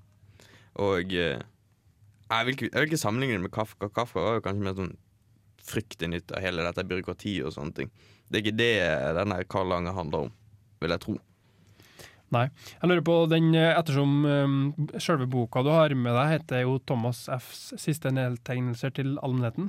Og 0.79 1.11
eh, 1.11 1.41
jeg, 1.41 2.45
vil 2.47 2.55
ikke, 2.55 2.69
jeg 2.69 2.77
vil 2.77 2.91
ikke 2.91 3.01
sammenligne 3.01 3.41
det 3.41 3.47
med 3.49 3.55
Kafka. 3.57 3.89
Kafka 3.91 4.23
var 4.23 4.37
jo 4.37 4.45
kanskje 4.45 4.67
mer 4.69 4.77
sånn 4.77 4.93
fryktinnhytt 5.67 6.31
av 6.33 6.45
hele 6.45 6.63
dette 6.65 6.87
byråkratiet 6.87 7.45
og 7.49 7.53
sånne 7.57 7.75
ting. 7.81 7.91
Det 8.31 8.39
er 8.39 8.45
ikke 8.45 8.59
det 8.61 8.71
denne 9.17 9.41
Karl 9.51 9.67
Lange 9.73 9.91
handler 9.95 10.27
om, 10.27 10.33
vil 10.79 10.95
jeg 10.95 11.03
tro. 11.03 11.17
Nei. 12.31 12.45
Jeg 12.79 12.87
lurer 12.87 13.03
på 13.03 13.15
den, 13.27 13.49
Ettersom 13.59 14.11
um, 14.23 14.59
selve 15.03 15.27
boka 15.27 15.63
du 15.67 15.71
har 15.73 15.91
med 15.99 16.15
deg, 16.15 16.37
heter 16.37 16.63
jo 16.63 16.77
Thomas 16.87 17.25
F.s 17.27 17.73
siste 17.81 18.13
nedtegnelser 18.15 18.93
til 18.95 19.17
allmennheten. 19.19 19.67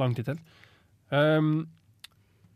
Lang 0.00 0.12
tittel. 0.18 0.36
Um, 1.08 1.70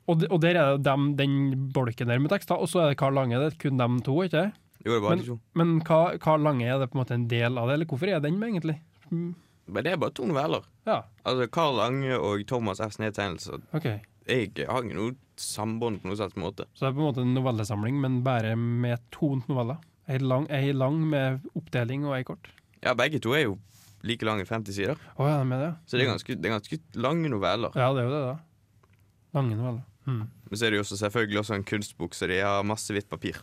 og, 0.04 0.20
de, 0.20 0.28
og 0.28 0.42
der 0.44 0.58
er 0.60 0.74
det 0.74 0.84
dem, 0.84 1.14
den 1.16 1.38
bolken 1.72 2.12
der 2.12 2.20
med 2.20 2.34
tekster, 2.34 2.60
og 2.60 2.68
så 2.68 2.84
er 2.84 2.92
det 2.92 3.00
Karl 3.00 3.16
Lange. 3.16 3.40
Det 3.40 3.54
er 3.54 3.58
kun 3.64 3.80
dem 3.80 4.02
to, 4.04 4.18
ikke 4.26 4.42
det? 4.42 4.50
Jo, 4.84 4.90
det 4.92 4.98
er 4.98 5.06
bare 5.06 5.20
de 5.22 5.28
to. 5.30 5.38
Men 5.56 5.78
Karl 5.88 6.44
Lange, 6.44 6.68
er 6.68 6.82
det 6.82 6.90
på 6.92 6.98
en 6.98 7.04
måte 7.06 7.16
en 7.16 7.28
del 7.30 7.56
av 7.56 7.70
det, 7.70 7.78
eller 7.78 7.88
hvorfor 7.88 8.12
er 8.12 8.20
den 8.20 8.36
med, 8.36 8.52
egentlig? 8.52 8.76
Men 9.08 9.86
det 9.86 9.94
er 9.94 10.00
bare 10.02 10.12
to 10.12 10.28
noveller. 10.28 10.68
Ja, 10.84 11.00
Altså, 11.24 11.48
Karl 11.48 11.78
Lange 11.80 12.18
og 12.20 12.44
Thomas 12.50 12.84
Fs 12.84 13.00
nedtegnelser 13.00 13.64
OK. 13.72 13.88
Jeg 14.24 14.68
har 14.70 14.84
ikke 14.84 14.96
noe 14.96 15.16
sambånd 15.40 16.00
på 16.00 16.08
noen 16.08 16.18
slags 16.18 16.36
måte. 16.40 16.66
Så 16.72 16.86
det 16.86 16.92
er 16.92 16.96
på 16.96 17.02
en 17.02 17.08
måte 17.10 17.24
en 17.24 17.34
novellesamling, 17.36 17.98
men 18.00 18.22
bare 18.24 18.54
med 18.56 19.02
to 19.14 19.34
noveller. 19.48 19.82
Ei 20.08 20.20
lang, 20.20 20.46
lang 20.76 21.00
med 21.08 21.44
oppdeling 21.56 22.04
og 22.08 22.16
ei 22.18 22.24
kort. 22.28 22.50
Ja, 22.84 22.92
begge 22.96 23.20
to 23.24 23.32
er 23.36 23.46
jo 23.46 23.58
like 24.04 24.26
lange, 24.26 24.44
50 24.44 24.76
sider. 24.76 25.00
Oh, 25.16 25.28
ja, 25.28 25.40
med 25.44 25.60
det. 25.60 25.72
Så 25.86 25.96
det 25.96 26.04
er 26.04 26.12
ganske, 26.12 26.36
det 26.36 26.48
er 26.48 26.56
ganske 26.58 26.78
lange 27.00 27.30
noveller. 27.32 27.72
Ja, 27.76 27.88
det 27.96 28.04
er 28.04 28.08
jo 28.08 28.14
det, 28.14 28.22
da. 28.28 28.94
Lange 29.36 29.58
noveller. 29.58 29.84
Mm. 30.04 30.24
Men 30.50 30.60
så 30.60 30.66
er 30.66 30.72
det 30.72 30.80
jo 30.80 30.84
også 30.84 31.00
selvfølgelig 31.00 31.40
også 31.40 31.56
en 31.56 31.68
kunstbok, 31.68 32.16
så 32.16 32.28
de 32.28 32.40
har 32.44 32.66
masse 32.68 32.92
hvitt 32.92 33.08
papir. 33.08 33.40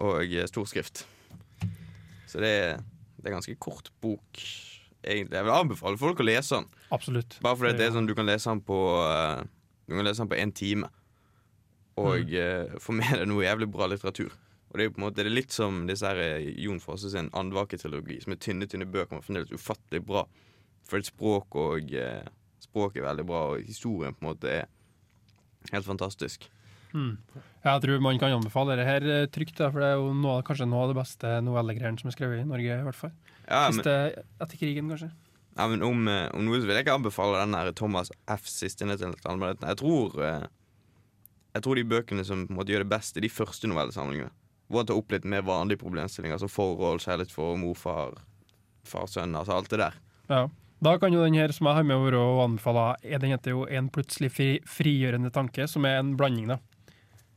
Og 0.00 0.24
eh, 0.24 0.48
stor 0.48 0.68
skrift. 0.68 1.04
Så 2.28 2.40
det 2.40 2.52
er, 2.62 2.84
det 3.20 3.28
er 3.28 3.36
ganske 3.36 3.56
kort 3.60 3.92
bok. 4.00 4.44
egentlig 5.04 5.36
Jeg 5.36 5.44
vil 5.44 5.52
anbefale 5.52 6.00
folk 6.00 6.20
å 6.20 6.26
lese 6.26 6.56
den. 6.56 6.70
Absolutt. 6.92 7.36
Bare 7.44 7.60
fordi 7.60 7.76
det 7.76 7.90
er 7.90 7.96
sånn 7.96 8.08
du 8.08 8.16
kan 8.16 8.28
lese 8.28 8.48
den 8.48 8.64
på 8.64 8.78
uh, 8.96 9.44
Du 9.92 9.98
kan 10.00 10.08
lese 10.08 10.24
den 10.24 10.32
på 10.32 10.40
én 10.40 10.54
time. 10.56 10.88
Og 12.00 12.32
uh, 12.32 12.78
få 12.80 12.96
med 12.96 13.12
deg 13.12 13.28
noe 13.28 13.44
jævlig 13.44 13.68
bra 13.74 13.90
litteratur. 13.92 14.32
Og 14.72 14.78
det 14.78 14.84
er 14.84 14.88
jo 14.88 14.94
på 14.96 15.02
en 15.02 15.04
måte 15.04 15.20
det 15.20 15.28
er 15.28 15.36
litt 15.36 15.52
som 15.52 15.82
disse 15.84 16.08
her 16.08 16.16
eh, 16.16 16.46
Jon 16.64 16.80
Fosse 16.80 17.10
sin 17.12 17.28
Andvake-trilogi, 17.36 18.22
som 18.24 18.32
er 18.32 18.38
tynne, 18.40 18.64
tynne 18.64 18.88
bøker, 18.88 19.12
men 19.12 19.24
fremdeles 19.26 19.52
ufattelig 19.52 20.00
bra. 20.08 20.22
For 20.88 21.04
språk 21.04 21.58
og 21.60 21.92
Språket 22.62 23.02
er 23.02 23.08
veldig 23.10 23.24
bra, 23.26 23.42
og 23.52 23.66
historien 23.66 24.14
på 24.14 24.22
en 24.22 24.30
måte 24.30 24.50
er 24.50 24.68
helt 25.72 25.86
fantastisk. 25.86 26.46
Mm. 26.92 27.16
Jeg 27.64 27.82
tror 27.84 28.02
man 28.04 28.18
kan 28.20 28.34
anbefale 28.36 28.76
det 28.78 28.86
her 28.86 29.06
eh, 29.08 29.28
trygt, 29.32 29.58
for 29.60 29.80
det 29.80 29.90
er 29.90 29.98
jo 30.00 30.12
noe, 30.16 30.42
kanskje 30.46 30.68
noe 30.68 30.84
av 30.84 30.92
det 30.92 30.98
beste 31.00 31.34
novellegreiene 31.44 32.00
som 32.00 32.10
er 32.10 32.16
skrevet 32.16 32.42
i 32.42 32.48
Norge. 32.48 32.78
i 32.78 32.86
hvert 32.86 32.98
fall. 32.98 33.12
Ja, 33.48 33.64
men, 33.68 33.78
Siste 33.78 33.96
etter 34.44 34.60
krigen, 34.60 34.92
kanskje. 34.92 35.10
Ja, 35.56 35.68
men 35.68 35.82
om, 35.84 36.08
eh, 36.08 36.28
om 36.32 36.44
noe 36.46 36.60
så 36.60 36.66
vil 36.68 36.78
jeg 36.78 36.86
ikke 36.86 36.96
anbefale 36.96 37.42
den 37.42 37.56
der 37.56 37.72
Thomas 37.76 38.12
F. 38.30 38.46
siste 38.48 38.88
nedtellte. 38.88 39.66
Jeg 39.68 39.80
tror 39.82 40.16
eh, 40.24 40.46
Jeg 41.52 41.62
tror 41.66 41.76
de 41.76 41.84
bøkene 41.84 42.24
som 42.24 42.46
på 42.46 42.54
en 42.54 42.56
måte 42.56 42.72
gjør 42.72 42.86
det 42.86 42.92
best, 42.94 43.16
er 43.16 43.26
de 43.26 43.28
første 43.28 43.68
novellesamlingene. 43.68 44.30
Hvor 44.72 44.80
han 44.80 44.86
tar 44.88 44.96
opp 44.96 45.12
litt 45.12 45.26
mer 45.28 45.42
vanlige 45.44 45.82
problemstillinger, 45.82 46.38
som 46.40 46.48
forhold, 46.48 47.02
kjærlighet 47.04 47.34
for 47.34 47.58
mor, 47.60 47.76
far, 47.76 48.16
altså 48.88 49.52
alt 49.52 49.68
det 49.68 49.82
der. 49.82 49.98
Ja. 50.32 50.46
Da 50.82 50.96
kan 50.98 51.12
jo 51.12 51.20
den 51.22 51.36
her 51.36 51.52
som 51.54 51.68
jeg 51.68 51.76
har 51.76 51.84
med 51.86 52.00
være 52.00 52.18
å 52.18 52.40
anbefale, 52.42 52.96
den 53.04 53.30
heter 53.30 53.52
jo 53.52 53.66
'En 53.66 53.90
plutselig 53.90 54.32
fri, 54.32 54.60
frigjørende 54.64 55.30
tanke', 55.30 55.68
som 55.68 55.84
er 55.84 56.00
en 56.00 56.16
blanding, 56.16 56.48
da. 56.48 56.58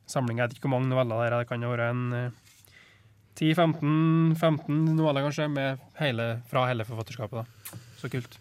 Samling, 0.07 0.37
jeg 0.37 0.47
vet 0.47 0.57
ikke 0.57 0.69
hvor 0.69 0.79
mange 0.79 0.89
noveller 0.89 1.21
det 1.21 1.33
er, 1.33 1.37
det 1.39 1.47
kan 1.49 1.61
jo 1.61 1.69
være 1.69 1.89
en 1.89 2.13
eh, 2.13 2.31
10-15 3.35 4.95
noveller 4.95 5.25
kanskje, 5.27 5.77
hele, 5.99 6.41
fra 6.47 6.65
hele 6.69 6.85
forfatterskapet. 6.87 7.43
da. 7.43 7.64
Så 7.99 8.11
kult. 8.11 8.37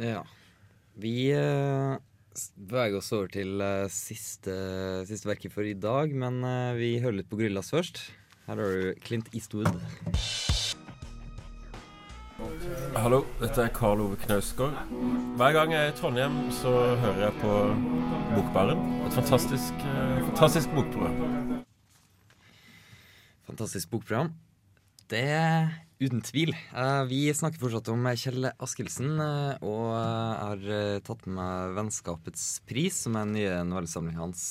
Ja. 0.00 0.22
Vi 1.00 1.32
uh, 1.32 1.96
beveger 2.56 2.98
oss 3.00 3.10
over 3.16 3.30
til 3.32 3.60
uh, 3.62 3.88
siste, 3.92 4.54
siste 5.08 5.28
verket 5.28 5.54
for 5.54 5.66
i 5.66 5.76
dag, 5.76 6.12
men 6.12 6.42
uh, 6.44 6.76
vi 6.78 6.98
hører 7.00 7.20
litt 7.20 7.30
på 7.30 7.40
Gorillas 7.40 7.72
først. 7.72 8.02
Her 8.46 8.60
har 8.60 8.76
du 8.76 9.00
Clint 9.04 9.30
Eastwood. 9.32 9.70
Hallo, 12.96 13.20
dette 13.40 13.62
er 13.62 13.72
Karl 13.76 14.00
Ove 14.02 14.16
Knausgård. 14.24 14.76
Hver 15.38 15.56
gang 15.56 15.74
jeg 15.74 15.90
er 15.90 15.92
i 15.92 15.96
Trondheim, 15.96 16.38
så 16.56 16.72
hører 17.02 17.26
jeg 17.26 17.36
på 17.42 17.56
Bokbaren. 18.34 18.80
Et 19.06 19.16
fantastisk, 19.16 19.84
fantastisk 20.30 20.72
bokprogram. 20.74 21.60
Fantastisk 23.50 23.92
bokprogram. 23.92 24.32
Det 25.10 25.24
uten 26.00 26.22
tvil. 26.24 26.54
Eh, 26.72 27.02
vi 27.10 27.20
snakker 27.36 27.60
fortsatt 27.60 27.90
om 27.92 28.06
Kjell 28.16 28.48
Askildsen, 28.56 29.12
eh, 29.20 29.60
og 29.66 29.84
jeg 29.92 30.40
har 30.40 30.64
eh, 30.78 31.00
tatt 31.04 31.26
med 31.26 31.36
meg 31.36 31.74
'Vennskapets 31.76 32.46
pris', 32.68 33.02
som 33.04 33.16
er 33.16 33.26
den 33.28 33.36
nye 33.36 33.60
novellesamlingen 33.68 34.22
hans, 34.22 34.44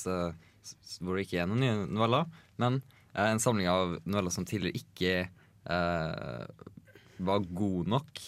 hvor 1.02 1.18
det 1.18 1.26
ikke 1.26 1.42
er 1.42 1.50
noen 1.50 1.64
nye 1.64 1.88
noveller, 1.90 2.30
men 2.62 2.82
en 3.18 3.42
samling 3.42 3.68
av 3.68 3.98
noveller 4.06 4.32
som 4.32 4.46
tidligere 4.46 4.78
ikke 4.78 5.14
eh, 5.74 6.46
var 7.20 7.40
god 7.50 7.88
nok, 7.98 8.24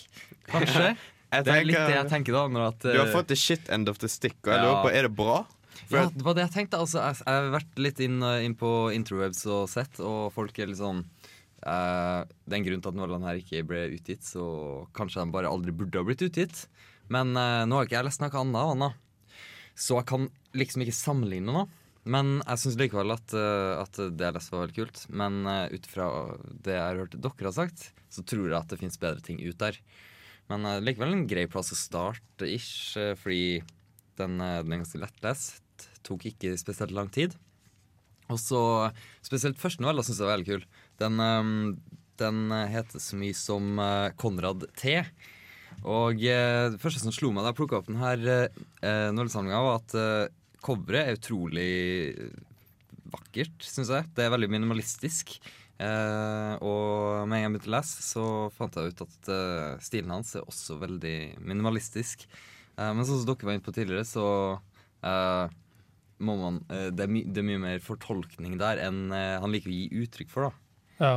kanskje. 0.50 0.96
Jeg 1.32 1.46
Det 1.46 1.54
er 1.56 1.64
litt 1.64 1.78
det 1.80 1.94
jeg 1.96 2.08
tenker 2.12 2.34
da. 2.36 2.40
Når 2.52 2.64
at, 2.68 2.80
Du 2.92 2.98
har 3.00 3.08
fått 3.08 3.30
the 3.30 3.38
shit 3.40 3.70
end 3.72 3.88
of 3.88 3.98
the 4.00 4.10
stick, 4.12 4.36
og 4.44 4.50
jeg 4.52 4.58
Ja. 4.60 4.66
lurer 4.68 4.82
på, 4.84 4.90
er 4.92 5.02
det 5.08 5.16
bra? 5.16 5.38
For 5.88 5.96
ja, 5.96 6.10
det 6.12 6.26
var 6.26 6.34
det 6.36 6.44
jeg 6.44 6.52
tenkte. 6.58 6.78
Altså, 6.84 7.00
jeg, 7.00 7.22
jeg 7.24 7.38
har 7.38 7.48
vært 7.54 7.80
litt 7.80 8.02
inn, 8.04 8.18
inn 8.44 8.56
på 8.60 8.92
interwebs 8.92 9.46
og 9.48 9.70
sett, 9.72 9.96
og 10.04 10.34
folk 10.36 10.60
er 10.60 10.68
litt 10.68 10.82
sånn 10.82 11.06
eh, 11.62 12.22
Det 12.46 12.56
er 12.56 12.60
en 12.60 12.68
grunn 12.68 12.84
til 12.84 12.92
at 12.92 12.98
novellene 12.98 13.30
her 13.30 13.42
ikke 13.42 13.66
ble 13.68 13.84
utgitt, 13.96 14.26
så 14.28 14.46
kanskje 14.98 15.24
de 15.24 15.36
bare 15.36 15.52
aldri 15.52 15.74
burde 15.76 16.02
ha 16.02 16.08
blitt 16.08 16.24
utgitt. 16.26 16.66
Men 17.12 17.36
uh, 17.36 17.64
nå 17.68 17.78
har 17.78 17.88
ikke 17.88 17.98
jeg 17.98 18.08
lest 18.08 18.24
noe 18.24 18.32
annet 18.40 18.60
av 18.60 18.74
Anna, 18.74 18.90
så 19.76 19.98
jeg 20.00 20.08
kan 20.12 20.28
liksom 20.56 20.86
ikke 20.86 20.96
sammenligne 20.96 21.52
noe. 21.52 21.66
Men 22.02 22.40
jeg 22.40 22.62
syns 22.64 22.78
likevel 22.80 23.14
at, 23.14 23.36
uh, 23.36 23.82
at 23.82 24.00
det 24.00 24.26
jeg 24.26 24.38
leste, 24.38 24.54
var 24.56 24.64
veldig 24.64 24.78
kult. 24.78 25.04
Men 25.12 25.42
ut 25.46 25.92
fra 25.92 26.08
det 26.66 26.78
jeg 26.78 26.86
har 26.86 27.02
hørt 27.04 27.20
dere 27.20 27.50
har 27.50 27.58
sagt, 27.58 27.92
så 28.12 28.24
tror 28.24 28.48
jeg 28.48 28.58
at 28.58 28.72
det 28.72 28.80
fins 28.82 29.00
bedre 29.02 29.24
ting 29.26 29.42
ut 29.44 29.60
der. 29.62 29.78
Men 30.52 30.66
likevel 30.84 31.14
en 31.16 31.28
grei 31.30 31.46
plass 31.52 31.72
å 31.76 31.78
starte, 31.80 32.48
ish, 32.48 32.98
fordi 33.22 33.62
den, 34.20 34.40
den 34.40 34.74
er 34.74 34.82
ganske 34.82 35.00
lettlest. 35.00 35.88
Tok 36.08 36.26
ikke 36.32 36.58
spesielt 36.60 36.96
lang 36.96 37.12
tid. 37.14 37.38
Og 38.32 38.40
så 38.40 38.62
Spesielt 39.26 39.60
første 39.62 39.84
novella 39.84 40.04
syns 40.06 40.20
jeg 40.20 40.28
var 40.28 40.40
veldig 40.40 40.50
kul. 40.50 40.64
Den, 41.02 41.20
eh, 41.26 41.52
den 42.22 42.44
heter 42.72 43.02
så 43.02 43.20
mye 43.20 43.38
som 43.38 43.82
eh, 43.82 44.12
Konrad 44.22 44.68
T. 44.80 45.00
Og 45.82 46.22
eh, 46.22 46.68
det 46.74 46.82
første 46.82 47.02
som 47.02 47.16
slo 47.16 47.32
meg 47.34 47.46
da 47.46 47.52
jeg 47.52 47.60
plukka 47.62 47.80
opp 47.80 47.90
denne 47.90 48.38
uh, 48.46 49.10
novellesamlinga, 49.16 49.62
var 49.66 49.80
at 49.80 49.96
uh, 49.98 50.30
coveret 50.62 51.10
er 51.10 51.18
utrolig 51.18 51.72
vakkert, 53.12 53.66
syns 53.66 53.90
jeg. 53.92 54.08
Det 54.16 54.26
er 54.26 54.34
veldig 54.34 54.52
minimalistisk. 54.52 55.40
Eh, 55.82 56.56
og 56.62 57.26
med 57.26 57.40
en 57.40 57.42
gang 57.42 57.46
jeg 57.48 57.54
begynte 57.56 57.72
å 57.72 57.76
lese, 57.78 58.04
så 58.06 58.26
fant 58.54 58.76
jeg 58.78 58.94
ut 58.94 59.04
at 59.08 59.32
eh, 59.34 59.80
stilen 59.82 60.14
hans 60.14 60.36
er 60.38 60.46
også 60.46 60.78
veldig 60.82 61.42
minimalistisk. 61.42 62.28
Eh, 62.78 62.92
men 62.94 63.02
sånn 63.08 63.24
som 63.24 63.30
dere 63.32 63.48
var 63.50 63.58
inne 63.58 63.66
på 63.66 63.74
tidligere, 63.76 64.06
så 64.06 64.26
eh, 65.08 65.56
må 66.22 66.38
man 66.38 66.60
eh, 66.70 66.90
det, 66.94 67.08
er 67.08 67.32
det 67.34 67.42
er 67.42 67.48
mye 67.48 67.64
mer 67.64 67.82
fortolkning 67.82 68.60
der 68.62 68.84
enn 68.86 69.08
eh, 69.16 69.40
han 69.42 69.54
liker 69.54 69.72
å 69.72 69.78
gi 69.80 70.04
uttrykk 70.06 70.34
for, 70.34 70.52
da. 70.52 70.61
Ja. 71.02 71.16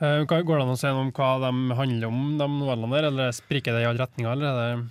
Eh, 0.00 0.22
Går 0.26 0.58
det 0.58 0.64
an 0.64 0.72
å 0.74 0.78
si 0.78 0.90
noe 0.90 1.06
om 1.08 1.14
hva 1.14 1.30
de 1.42 1.78
handler 1.78 2.10
om, 2.10 2.20
de 2.38 2.46
novellene 2.50 2.96
der? 2.96 3.08
Eller 3.10 3.34
spriker 3.34 3.74
det 3.74 3.84
i 3.84 3.88
alle 3.88 4.02
retninger? 4.04 4.30
Eller 4.34 4.60
er 4.64 4.84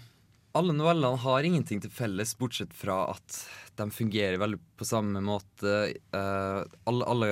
Alle 0.53 0.75
novellene 0.77 1.17
har 1.23 1.47
ingenting 1.47 1.79
til 1.81 1.89
felles, 1.89 2.35
bortsett 2.37 2.73
fra 2.77 3.07
at 3.15 3.39
de 3.79 3.87
fungerer 3.89 4.37
veldig 4.37 4.59
på 4.77 4.85
samme 4.85 5.21
måte. 5.25 5.71
Eh, 6.13 6.59
alle, 6.89 7.07
alle, 7.09 7.29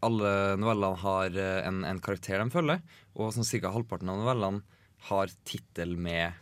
alle 0.00 0.30
novellene 0.56 1.02
har 1.02 1.36
eh, 1.36 1.58
en, 1.68 1.82
en 1.84 2.00
karakter 2.00 2.40
de 2.40 2.48
følger, 2.54 2.80
og 3.12 3.34
sånn 3.36 3.48
ca. 3.60 3.74
halvparten 3.74 4.08
av 4.08 4.22
novellene 4.22 4.62
har 5.10 5.34
tittel 5.44 5.98
med 6.00 6.38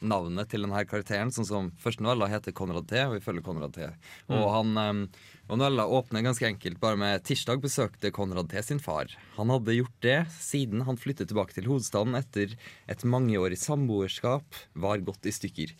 navnet 0.00 0.50
til 0.50 0.64
denne 0.64 0.82
karakteren. 0.88 1.30
Sånn 1.34 1.46
som 1.46 1.70
Første 1.82 2.02
novella 2.02 2.28
heter 2.30 2.54
Konrad 2.56 2.88
T, 2.90 2.98
og 3.04 3.16
vi 3.16 3.22
følger 3.22 3.44
Konrad 3.46 3.74
T. 3.76 3.86
Og, 4.32 4.44
han, 4.54 5.06
og 5.48 5.56
novella 5.56 5.86
åpner 5.88 6.24
ganske 6.26 6.44
enkelt 6.44 6.76
bare 6.80 6.98
med 7.00 7.22
'Tirsdag 7.24 7.62
besøkte 7.64 8.12
Konrad 8.12 8.50
T 8.52 8.60
sin 8.62 8.80
far'. 8.80 9.14
Han 9.38 9.48
hadde 9.48 9.78
gjort 9.78 10.00
det 10.04 10.18
siden 10.28 10.84
han 10.84 11.00
flyttet 11.00 11.30
tilbake 11.30 11.56
til 11.56 11.64
hovedstaden 11.70 12.14
etter 12.18 12.52
et 12.86 13.04
mangeårig 13.04 13.56
samboerskap 13.56 14.44
var 14.76 15.00
gått 15.00 15.24
i 15.24 15.32
stykker. 15.32 15.72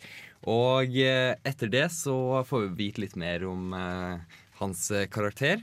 Og 0.49 0.97
eh, 0.97 1.35
etter 1.45 1.69
det 1.69 1.85
så 1.93 2.41
får 2.49 2.65
vi 2.65 2.77
vite 2.81 3.03
litt 3.05 3.15
mer 3.15 3.45
om 3.45 3.73
eh, 3.77 4.41
hans 4.57 4.89
eh, 4.91 5.05
karakter. 5.05 5.61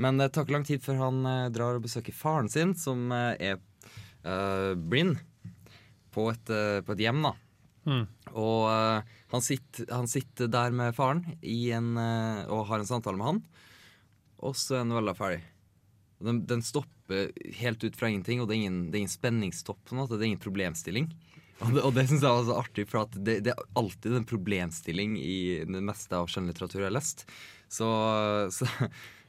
Men 0.00 0.16
det 0.16 0.32
tar 0.32 0.46
ikke 0.46 0.56
lang 0.56 0.64
tid 0.68 0.80
før 0.80 1.02
han 1.04 1.20
eh, 1.28 1.52
drar 1.52 1.76
og 1.76 1.84
besøker 1.84 2.16
faren 2.16 2.48
sin, 2.48 2.72
som 2.72 3.12
eh, 3.12 3.36
er 3.52 3.60
eh, 4.24 4.72
blind, 4.76 5.20
på 6.12 6.28
på 6.32 6.92
et 6.92 7.00
hjem, 7.00 7.22
da. 7.24 7.36
Mm. 7.88 8.04
Og 8.32 8.68
uh, 8.70 9.14
han, 9.32 9.44
sitter, 9.44 9.88
han 9.90 10.08
sitter 10.10 10.50
der 10.52 10.74
med 10.74 10.94
faren 10.96 11.24
en, 11.40 11.94
uh, 11.98 12.44
og 12.52 12.68
har 12.70 12.82
en 12.82 12.88
samtale 12.88 13.18
med 13.18 13.28
han, 13.28 13.42
og 14.42 14.56
så 14.58 14.80
er 14.80 14.88
novella 14.88 15.14
ferdig. 15.18 15.42
Den, 16.22 16.44
den 16.46 16.62
stopper 16.62 17.32
helt 17.58 17.82
ut 17.82 17.98
fra 17.98 18.10
ingenting, 18.10 18.42
og 18.42 18.48
det 18.48 18.56
er 18.56 18.62
ingen, 18.62 18.82
det 18.90 18.98
er 18.98 19.04
ingen 19.04 19.16
spenningstopp. 19.16 19.80
på 19.90 20.06
Det 20.06 20.20
er 20.20 20.28
ingen 20.30 20.42
problemstilling. 20.42 21.10
Og 21.62 21.74
det, 21.74 21.82
og 21.86 21.92
det 21.94 22.06
syns 22.10 22.24
jeg 22.24 22.36
var 22.36 22.46
så 22.46 22.58
artig, 22.58 22.84
for 22.90 23.10
det, 23.14 23.36
det 23.46 23.52
er 23.52 23.66
alltid 23.78 24.16
en 24.18 24.26
problemstilling 24.26 25.16
i 25.20 25.40
det 25.66 25.82
meste 25.84 26.18
av 26.18 26.30
skjønnlitteratur 26.30 26.80
jeg 26.80 26.88
har 26.88 26.96
lest. 26.96 27.26
Så, 27.70 27.88
så, 28.54 28.68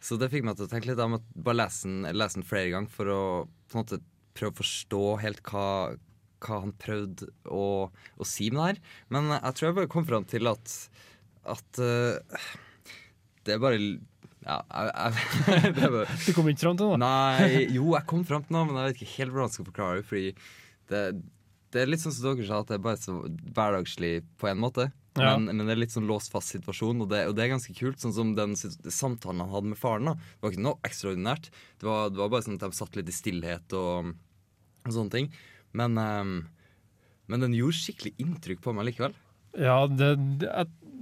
så 0.04 0.18
det 0.22 0.32
fikk 0.34 0.46
meg 0.48 0.58
til 0.58 0.68
å 0.68 0.72
tenke 0.72 0.90
litt. 0.90 1.02
Jeg 1.02 1.14
måtte 1.14 1.46
bare 1.46 1.62
lese 1.62 1.90
den, 1.90 2.10
lese 2.14 2.40
den 2.40 2.48
flere 2.48 2.74
ganger 2.74 2.94
for 2.94 3.14
å 3.14 3.22
måte 3.74 4.02
prøve 4.38 4.56
å 4.56 4.60
forstå 4.64 5.04
helt 5.22 5.44
hva, 5.46 5.68
hva 6.44 6.62
han 6.64 6.74
prøvde 6.80 7.30
å, 7.48 7.66
å 7.90 8.28
si 8.28 8.50
med 8.52 8.60
det 8.60 8.70
her. 8.72 8.82
Men 9.16 9.34
jeg 9.36 9.58
tror 9.58 9.70
jeg 9.70 9.78
bare 9.80 9.92
kom 9.92 10.08
fram 10.10 10.28
til 10.30 10.52
at, 10.52 10.76
at 11.56 11.82
uh, 11.82 12.50
det 13.44 13.56
er 13.56 13.62
bare 13.64 13.80
Ja, 14.44 14.58
jeg, 14.60 14.90
jeg, 14.92 15.74
det 15.78 15.86
er 15.88 15.94
bare 15.94 16.18
Du 16.26 16.34
kom 16.36 16.50
ikke 16.52 16.66
fram 16.66 16.80
til 16.80 16.92
noe? 16.92 17.00
Nei, 17.04 17.68
jo, 17.78 17.94
jeg 17.96 18.10
kom 18.10 18.26
fram 18.28 18.44
til 18.48 18.58
noe, 18.58 18.68
men 18.70 18.80
jeg 18.82 18.92
vet 18.92 19.02
ikke 19.02 19.16
helt 19.18 19.36
hvordan 19.36 19.50
jeg 19.50 19.58
skal 19.58 19.70
forklare 19.72 20.02
det. 20.02 20.10
Fordi 20.10 20.28
det, 20.92 21.06
det 21.74 21.82
er 21.82 21.90
litt 21.90 22.04
sånn 22.04 22.16
som 22.16 22.28
dere 22.30 22.50
sa, 22.50 22.60
at 22.62 22.72
det 22.72 22.78
er 22.78 22.84
bare 22.90 23.02
så 23.02 23.16
hverdagslig 23.26 24.14
på 24.42 24.52
en 24.52 24.62
måte. 24.64 24.90
Ja. 25.14 25.36
Men, 25.38 25.60
men 25.60 25.68
det 25.68 25.76
er 25.76 25.82
litt 25.84 25.94
sånn 25.94 26.10
låst 26.10 26.34
fast 26.34 26.54
situasjon, 26.56 27.04
og 27.06 27.10
det, 27.12 27.24
og 27.30 27.36
det 27.38 27.46
er 27.46 27.54
ganske 27.54 27.76
kult. 27.78 28.00
Sånn 28.02 28.16
som 28.16 28.34
den 28.38 28.56
samtalen 28.58 29.44
han 29.44 29.54
hadde 29.54 29.74
med 29.74 29.80
faren. 29.80 30.10
da 30.10 30.16
Det 30.18 30.46
var 30.46 30.54
ikke 30.56 30.68
noe 30.68 30.90
ekstraordinært. 30.90 31.50
Det 31.82 31.90
var, 31.90 32.14
det 32.14 32.22
var 32.22 32.32
bare 32.34 32.46
sånn 32.48 32.58
at 32.58 32.66
de 32.66 32.80
satt 32.80 32.98
litt 33.00 33.12
i 33.12 33.16
stillhet 33.16 33.76
og, 33.78 34.14
og 34.84 34.96
sånne 34.96 35.14
ting. 35.18 35.30
Men, 35.74 35.98
ehm, 35.98 36.38
men 37.28 37.44
den 37.46 37.58
gjorde 37.58 37.80
skikkelig 37.80 38.14
inntrykk 38.22 38.64
på 38.64 38.74
meg 38.76 38.92
likevel. 38.92 39.14
Ja, 39.58 39.84
det, 39.88 40.16
det, 40.42 40.50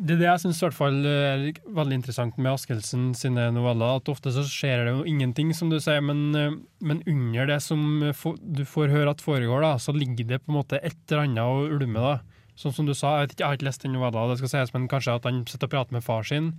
Det 0.02 0.18
det 0.18 0.26
jeg 0.26 0.42
syns 0.42 0.60
er 0.66 0.74
veldig 0.74 1.94
interessant 1.94 2.38
med 2.42 2.56
Askelsen 2.56 3.12
sine 3.14 3.52
noveller. 3.54 4.00
At 4.00 4.10
ofte 4.10 4.32
så 4.34 4.42
skjer 4.48 4.86
det 4.88 4.94
jo 4.96 5.04
ingenting, 5.06 5.52
som 5.54 5.70
du 5.70 5.78
sier, 5.80 6.02
men, 6.02 6.36
eh, 6.36 6.56
men 6.82 7.04
under 7.06 7.46
det 7.52 7.60
som 7.62 8.02
du 8.42 8.64
får 8.66 8.90
høre 8.90 9.14
at 9.14 9.22
foregår, 9.22 9.62
da, 9.62 9.76
så 9.78 9.94
ligger 9.94 10.26
det 10.26 10.42
på 10.44 10.52
en 10.52 10.58
måte 10.58 10.80
et 10.82 10.98
eller 11.12 11.28
annet 11.28 11.44
og 11.46 11.76
ulmer. 11.78 12.02
da. 12.02 12.42
Sånn 12.58 12.74
som 12.74 12.86
du 12.86 12.94
sa, 12.94 13.20
jeg, 13.20 13.30
vet 13.30 13.36
ikke, 13.36 13.44
jeg 13.44 13.48
har 13.48 13.60
ikke 13.60 13.70
lest 13.70 13.86
den 13.86 13.94
novella, 13.96 14.28
det 14.30 14.40
skal 14.42 14.52
sies, 14.56 14.74
men 14.74 14.90
kanskje 14.92 15.16
at 15.16 15.28
han 15.30 15.44
sitter 15.50 15.70
og 15.70 15.76
prater 15.76 15.96
med 15.98 16.04
far 16.06 16.24
sin. 16.28 16.54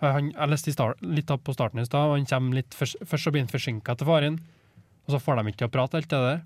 Eh, 0.00 0.10
Han, 0.12 0.32
jeg 0.32 0.50
leste 0.50 0.74
litt 1.02 1.30
opp 1.30 1.44
på 1.44 1.54
starten 1.56 1.80
i 1.80 1.86
stad, 1.88 2.10
og 2.10 2.18
han 2.18 2.28
kommer 2.28 2.60
litt 2.60 2.74
først, 2.74 3.00
først 3.00 3.24
så 3.24 3.32
blir 3.32 3.44
han 3.44 3.52
forsinka 3.52 3.96
til 3.96 4.06
faren, 4.08 4.40
og 5.06 5.14
så 5.14 5.20
får 5.20 5.40
de 5.40 5.52
ikke 5.52 5.68
å 5.68 5.72
prate 5.72 5.96
alt 6.00 6.08
det 6.12 6.20
der. 6.28 6.42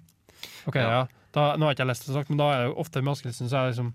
Ok, 0.68 0.78
ja. 0.80 1.06
Da, 1.34 1.50
nå 1.56 1.66
har 1.66 1.74
jeg 1.74 1.80
ikke 1.80 1.90
lest 1.90 2.06
det 2.08 2.16
sagt, 2.16 2.30
men 2.32 2.40
da 2.40 2.52
er 2.52 2.62
det 2.62 2.70
jo 2.70 2.78
ofte 2.82 3.02
med 3.04 3.12
Askildsen 3.14 3.50
så 3.50 3.60
er 3.60 3.68
det 3.68 3.74
liksom 3.76 3.92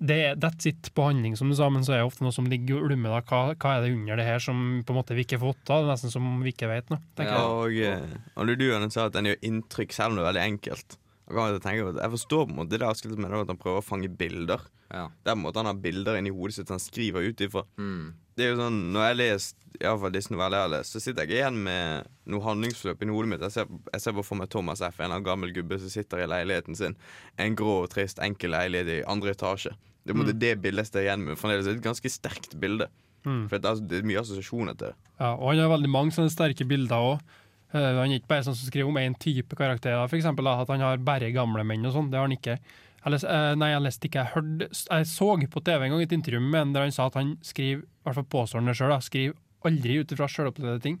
det 0.00 0.16
er 0.24 0.36
that's 0.40 0.64
it 0.64 0.88
på 0.96 1.04
handling, 1.04 1.34
som 1.36 1.50
du 1.50 1.54
sa, 1.58 1.66
men 1.68 1.82
så 1.84 1.92
er 1.92 1.98
det 2.00 2.06
ofte 2.08 2.24
noe 2.24 2.32
som 2.32 2.46
ligger 2.48 2.80
og 2.80 2.92
da. 2.94 3.18
Hva, 3.20 3.40
hva 3.52 3.74
er 3.74 3.82
det 3.84 3.90
under 3.92 4.16
det 4.16 4.24
her 4.24 4.40
som 4.40 4.80
på 4.86 4.94
en 4.94 4.96
måte 4.96 5.16
vi 5.16 5.26
ikke 5.26 5.36
får 5.42 5.52
fått 5.52 5.66
Det 5.68 5.76
er 5.76 5.90
nesten 5.90 6.14
som 6.14 6.30
vi 6.40 6.54
ikke 6.54 6.70
vet 6.70 6.88
nå. 6.88 6.96
Ja. 7.20 7.42
Og, 7.44 7.76
eh, 7.76 8.14
og 8.32 8.48
du, 8.48 8.54
du 8.56 8.88
sa 8.88 9.10
at 9.10 9.18
den 9.18 9.28
gjør 9.28 9.44
inntrykk, 9.50 9.92
selv 9.92 10.14
om 10.14 10.16
det 10.16 10.24
er 10.24 10.30
veldig 10.30 10.46
enkelt 10.54 10.96
jeg, 11.30 12.10
forstår 12.16 12.46
på 12.46 12.52
en 12.52 12.58
måte 12.62 12.78
det 12.78 12.86
Askild 12.86 13.18
mener, 13.18 13.42
at 13.44 13.50
han 13.52 13.60
prøver 13.60 13.82
å 13.82 13.86
fange 13.86 14.10
bilder. 14.10 14.62
Ja. 14.90 15.06
er 15.06 15.32
på 15.32 15.36
en 15.36 15.44
måte 15.44 15.62
han 15.62 15.70
har 15.70 15.78
bilder 15.78 16.18
inni 16.18 16.32
hodet 16.34 16.56
sitt 16.56 16.72
han 16.72 16.82
skriver 16.82 17.28
ut 17.28 17.40
ifra. 17.44 17.62
Mm. 17.78 18.12
Det 18.34 18.46
er 18.46 18.54
jo 18.54 18.60
sånn, 18.62 18.78
Når 18.94 19.04
jeg 19.04 19.12
har 19.12 19.18
lest 19.18 19.66
i 19.80 19.86
alle 19.86 20.00
fall 20.02 20.14
disse 20.14 20.32
novellene 20.32 20.58
jeg 20.58 20.66
har 20.66 20.72
lest, 20.74 20.94
så 20.94 21.00
sitter 21.00 21.28
jeg 21.28 21.38
igjen 21.38 21.60
med 21.64 22.08
noe 22.30 22.44
handlingsløp 22.44 23.02
inni 23.04 23.14
hodet 23.14 23.30
mitt. 23.32 23.44
Jeg 23.46 23.54
ser, 23.54 23.70
jeg 23.94 24.04
ser 24.04 24.16
bare 24.16 24.28
for 24.28 24.40
meg 24.40 24.50
Thomas 24.52 24.82
F., 24.84 24.98
en 25.00 25.14
av 25.16 25.22
gammel 25.24 25.54
gubbe 25.56 25.78
som 25.80 25.92
sitter 25.92 26.24
i 26.24 26.28
leiligheten 26.28 26.76
sin. 26.76 26.96
En 27.40 27.56
grå, 27.56 27.78
trist, 27.92 28.20
enkel 28.24 28.52
leilighet 28.56 28.90
i 28.98 29.04
andre 29.08 29.32
etasje. 29.36 29.72
Det 30.00 30.12
er 30.12 30.16
på 30.16 30.18
en 30.18 30.24
måte 30.24 30.40
det 30.40 30.56
bildet 30.64 30.84
jeg 30.84 30.90
står 30.90 31.06
igjen 31.06 31.24
med. 31.24 31.38
Fremdeles 31.40 31.70
et 31.70 31.84
ganske 31.84 32.12
sterkt 32.12 32.56
bilde. 32.60 32.90
Mm. 33.24 33.44
For 33.48 33.56
det 33.56 33.64
er, 33.64 33.70
altså, 33.74 33.86
det 33.88 33.98
er 34.00 34.08
mye 34.08 34.20
assosiasjoner 34.22 34.76
til 34.76 34.90
det. 34.90 34.96
Ja, 35.20 35.34
og 35.34 35.50
han 35.50 35.60
har 35.60 35.72
veldig 35.74 35.92
mange 35.92 36.16
sånne 36.16 36.32
sterke 36.32 36.66
bilder 36.68 37.08
òg. 37.12 37.34
Han 37.78 38.10
er 38.10 38.18
ikke 38.18 38.30
bare 38.32 38.42
sånn 38.46 38.56
som 38.58 38.66
skriver 38.70 38.88
om 38.90 38.98
én 38.98 39.14
type 39.18 39.54
karakterer, 39.58 40.04
f.eks. 40.10 40.26
at 40.26 40.68
han 40.72 40.80
har 40.80 40.96
bare 41.06 41.30
gamle 41.32 41.62
menn 41.64 41.86
og 41.86 41.92
sånn. 41.94 42.08
Det 42.10 42.18
har 42.18 42.26
han 42.26 42.34
ikke. 42.36 42.56
Jeg 43.04 43.12
les, 43.14 43.24
eh, 43.24 43.54
nei, 43.56 43.70
jeg 43.72 43.82
leste 43.84 44.08
ikke. 44.10 44.24
Jeg, 44.24 44.32
hørte, 44.34 44.66
jeg 44.90 45.06
så 45.08 45.28
på 45.54 45.62
TV 45.64 45.84
en 45.86 45.90
gang 45.94 46.02
et 46.02 46.12
intervju 46.12 46.40
med 46.42 46.60
en 46.60 46.72
der 46.74 46.82
han 46.88 46.92
sa 46.92 47.06
at 47.06 47.14
han 47.14 47.36
skriver, 47.46 47.84
i 47.86 48.02
hvert 48.04 48.18
fall 48.18 48.26
påstår 48.34 48.60
han 48.60 48.66
det 48.68 48.76
sjøl, 48.76 48.96
skriver 49.02 49.38
aldri 49.64 49.96
ut 50.00 50.12
ifra 50.12 50.28
sjølopplevde 50.28 50.82
ting. 50.82 50.98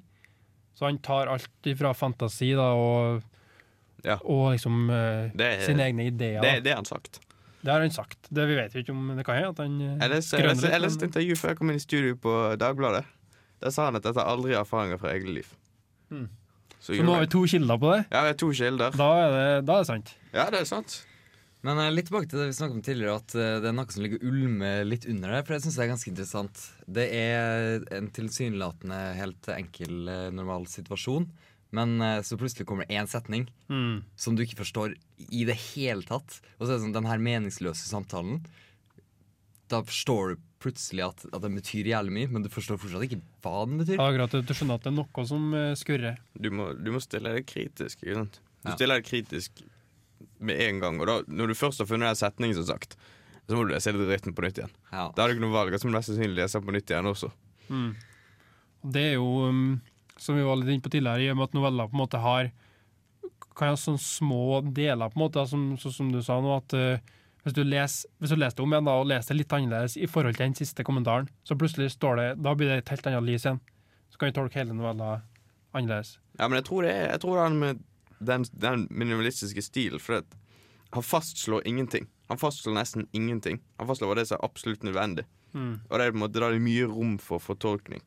Så 0.78 0.86
han 0.86 0.98
tar 1.04 1.28
alt 1.28 1.68
ifra 1.68 1.92
fantasi 1.92 2.54
da, 2.56 2.70
og, 2.72 3.22
Ja. 4.04 4.16
og 4.24 4.52
liksom 4.54 4.88
eh, 4.88 5.30
Det 5.36 5.46
er- 5.46 5.66
sine 5.66 5.84
egne 5.90 6.06
ideer. 6.06 6.40
Det, 6.40 6.62
det 6.64 6.70
har 6.72 6.76
han 6.76 6.84
sagt. 6.88 7.20
Det 7.62 7.70
har 7.70 7.80
han 7.80 7.90
sagt. 7.90 8.16
Det 8.32 8.46
Vi 8.48 8.54
vet 8.56 8.72
jo 8.72 8.80
ikke 8.80 8.94
om 8.96 9.16
det 9.16 9.24
kan 9.26 9.34
hende 9.36 9.50
at 9.50 9.58
han 9.58 9.80
eh, 9.80 9.98
Jeg 10.00 10.10
leste, 10.10 10.36
et 10.72 11.02
intervju 11.04 11.36
før 11.36 11.48
jeg 11.48 11.56
kom 11.58 11.70
inn 11.70 11.76
i 11.76 11.84
studio 11.84 12.14
på 12.16 12.56
Dagbladet. 12.56 13.04
Der 13.60 13.70
sa 13.70 13.84
han 13.90 13.96
at 13.96 14.02
dette 14.02 14.16
er 14.16 14.24
aldri 14.24 14.54
erfaringer 14.56 14.96
fra 14.98 15.12
eget 15.12 15.28
liv. 15.28 15.50
Mm. 16.08 16.28
Så, 16.80 16.94
Så 16.96 17.04
nå 17.04 17.12
har 17.12 17.20
vi 17.26 17.30
to 17.32 17.42
kilder 17.44 17.76
på 17.78 17.90
det. 17.92 18.00
Ja, 18.10 18.22
vi 18.24 18.32
har 18.32 18.38
to 18.40 18.50
kilder. 18.56 18.94
Da 18.96 19.08
er 19.20 19.30
det, 19.34 19.46
da 19.68 19.74
er 19.76 19.82
det 19.84 19.88
sant. 19.90 20.12
Ja, 20.32 20.46
det 20.50 20.62
er 20.62 20.68
sant. 20.70 20.94
Men 21.60 21.76
uh, 21.76 21.90
litt 21.92 22.06
tilbake 22.08 22.30
til 22.30 22.40
det 22.40 22.46
vi 22.48 22.56
snakket 22.56 22.78
om 22.78 22.84
tidligere, 22.86 23.18
at 23.20 23.34
uh, 23.36 23.58
det 23.60 23.68
er 23.68 23.74
noe 23.76 23.92
som 23.92 24.00
ligger 24.06 24.22
og 24.22 24.30
ulmer 24.30 24.86
litt 24.88 25.04
under 25.12 25.34
det. 25.34 25.42
For 25.44 25.58
jeg 25.58 25.66
syns 25.66 25.76
det 25.76 25.84
er 25.84 25.90
ganske 25.92 26.10
interessant. 26.14 26.62
Det 26.88 27.04
er 27.18 27.84
en 27.98 28.08
tilsynelatende 28.16 29.00
helt 29.18 29.50
enkel, 29.52 29.98
uh, 30.08 30.30
normal 30.32 30.64
situasjon. 30.72 31.28
Men 31.76 32.00
så 32.26 32.34
plutselig 32.34 32.64
kommer 32.66 32.82
det 32.88 32.96
én 32.98 33.06
setning 33.06 33.44
Mm. 33.70 34.00
som 34.18 34.34
du 34.34 34.40
ikke 34.42 34.56
forstår 34.58 34.96
i 35.30 35.44
det 35.46 35.54
hele 35.54 36.02
tatt. 36.02 36.40
Og 36.58 36.64
så 36.66 36.72
er 36.72 36.78
det 36.80 36.82
sånn, 36.82 36.96
den 36.96 37.06
her 37.06 37.20
meningsløse 37.22 37.86
samtalen 37.86 38.40
Da 39.70 39.78
forstår 39.86 40.32
du 40.34 40.40
plutselig 40.60 41.04
at, 41.06 41.22
at 41.32 41.42
den 41.44 41.56
betyr 41.56 41.88
jævlig 41.90 42.12
mye, 42.14 42.30
men 42.34 42.44
du 42.44 42.50
forstår 42.52 42.78
fortsatt 42.80 43.06
ikke 43.06 43.20
hva 43.44 43.64
den 43.68 43.80
betyr. 43.80 43.96
Ja, 43.98 44.06
akkurat, 44.10 44.34
du 44.44 44.54
skjønner 44.54 44.76
at 44.80 44.84
det 44.86 44.90
er 44.92 44.96
noe 44.98 45.24
som 45.28 45.46
eh, 45.56 45.70
skurrer. 45.80 46.18
Du 46.36 46.50
må, 46.54 46.70
du 46.76 46.90
må 46.94 47.00
stille 47.04 47.32
deg 47.36 47.46
kritisk. 47.48 48.02
Ikke 48.04 48.18
sant? 48.22 48.40
Du 48.60 48.68
Ja. 48.70 48.76
stiller 48.76 49.00
deg 49.00 49.08
kritisk 49.08 49.62
med 50.38 50.60
en 50.66 50.80
gang. 50.82 51.00
Og 51.00 51.08
da, 51.08 51.16
når 51.32 51.52
du 51.52 51.56
først 51.56 51.80
har 51.80 51.88
funnet 51.88 52.10
den 52.12 52.20
setningen, 52.20 52.58
som 52.60 52.68
sagt, 52.74 52.96
så 53.48 53.56
må 53.56 53.64
du 53.66 53.72
lese 53.72 53.90
hele 53.90 54.06
dritten 54.06 54.36
på 54.36 54.44
nytt 54.44 54.60
igjen. 54.60 54.74
Ja. 54.92 55.08
Da 55.16 55.22
har 55.24 55.30
du 55.30 55.34
ikke 55.36 55.46
noe 55.46 55.56
valg. 55.56 55.74
Så 55.80 55.88
må 55.88 55.94
du 55.94 55.98
mest 55.98 56.12
sannsynlig 56.12 56.38
lese 56.38 56.60
den 56.60 56.68
på 56.68 56.74
nytt 56.76 56.92
igjen 56.92 57.08
også. 57.10 57.30
Mm. 57.70 57.88
Det 58.94 59.02
er 59.08 59.14
jo, 59.16 59.30
um, 59.48 59.64
som 60.20 60.36
vi 60.38 60.44
var 60.46 60.60
litt 60.60 60.70
inne 60.76 60.84
på 60.84 60.92
tidligere, 60.92 61.24
i 61.24 61.32
og 61.32 61.40
med 61.40 61.48
at 61.48 61.56
noveller 61.56 61.88
på 61.90 61.96
en 61.96 62.02
måte 62.04 62.20
har 62.22 62.52
kan 63.56 63.72
ha 63.74 63.76
sånne 63.76 64.00
små 64.00 64.60
deler, 64.72 65.10
på 65.10 65.18
en 65.18 65.24
måte, 65.24 65.42
som, 65.50 65.64
som 65.82 66.12
du 66.12 66.20
sa 66.24 66.38
nå, 66.40 66.52
at 66.56 66.74
eh, 66.78 67.16
hvis 67.44 67.56
du, 67.56 67.62
leser, 67.64 68.10
hvis 68.20 68.32
du 68.34 68.36
leser 68.36 68.58
det 68.58 68.64
om 68.64 68.74
igjen 68.74 68.88
da, 68.88 68.96
og 69.00 69.08
leser 69.08 69.32
det 69.32 69.38
litt 69.40 69.54
annerledes 69.56 69.96
i 69.96 70.08
forhold 70.10 70.36
til 70.36 70.46
den 70.46 70.56
siste 70.58 70.84
kommentaren, 70.84 71.30
så 71.46 71.56
plutselig 71.56 71.92
står 71.94 72.20
det, 72.20 72.28
da 72.44 72.54
blir 72.56 72.68
det 72.68 72.82
et 72.82 72.92
helt 72.92 73.08
annet 73.08 73.28
lys 73.28 73.46
igjen. 73.46 73.60
Så 74.12 74.20
kan 74.20 74.30
vi 74.30 74.36
tolke 74.36 74.60
hele 74.60 74.76
novella 74.76 75.22
annerledes. 75.72 76.18
Ja, 76.36 76.48
men 76.48 76.60
jeg 76.60 76.68
tror 76.68 76.84
det 76.84 76.92
er 76.92 77.08
jeg 77.14 77.22
tror 77.22 77.38
det 77.38 77.46
er 77.46 77.56
med 77.62 77.82
den, 78.20 78.46
den 78.52 78.86
minimalistiske 78.90 79.64
stilen. 79.64 80.02
For 80.02 80.20
at 80.20 80.36
han 80.92 81.06
fastslår 81.06 81.64
ingenting. 81.68 82.08
Han 82.28 82.38
fastslår 82.38 82.76
nesten 82.76 83.08
ingenting. 83.16 83.60
Han 83.78 83.88
fastslår 83.88 84.12
hva 84.12 84.20
det 84.20 84.28
som 84.28 84.38
er 84.38 84.46
absolutt 84.46 84.84
nødvendig. 84.86 85.24
Mm. 85.52 85.80
Og 85.88 85.98
det 85.98 86.06
er 86.06 86.12
på 86.12 86.18
en 86.18 86.24
måte 86.24 86.42
da 86.42 86.50
er 86.50 86.62
mye 86.62 86.86
rom 86.90 87.16
for 87.22 87.42
fortolkning. 87.42 88.02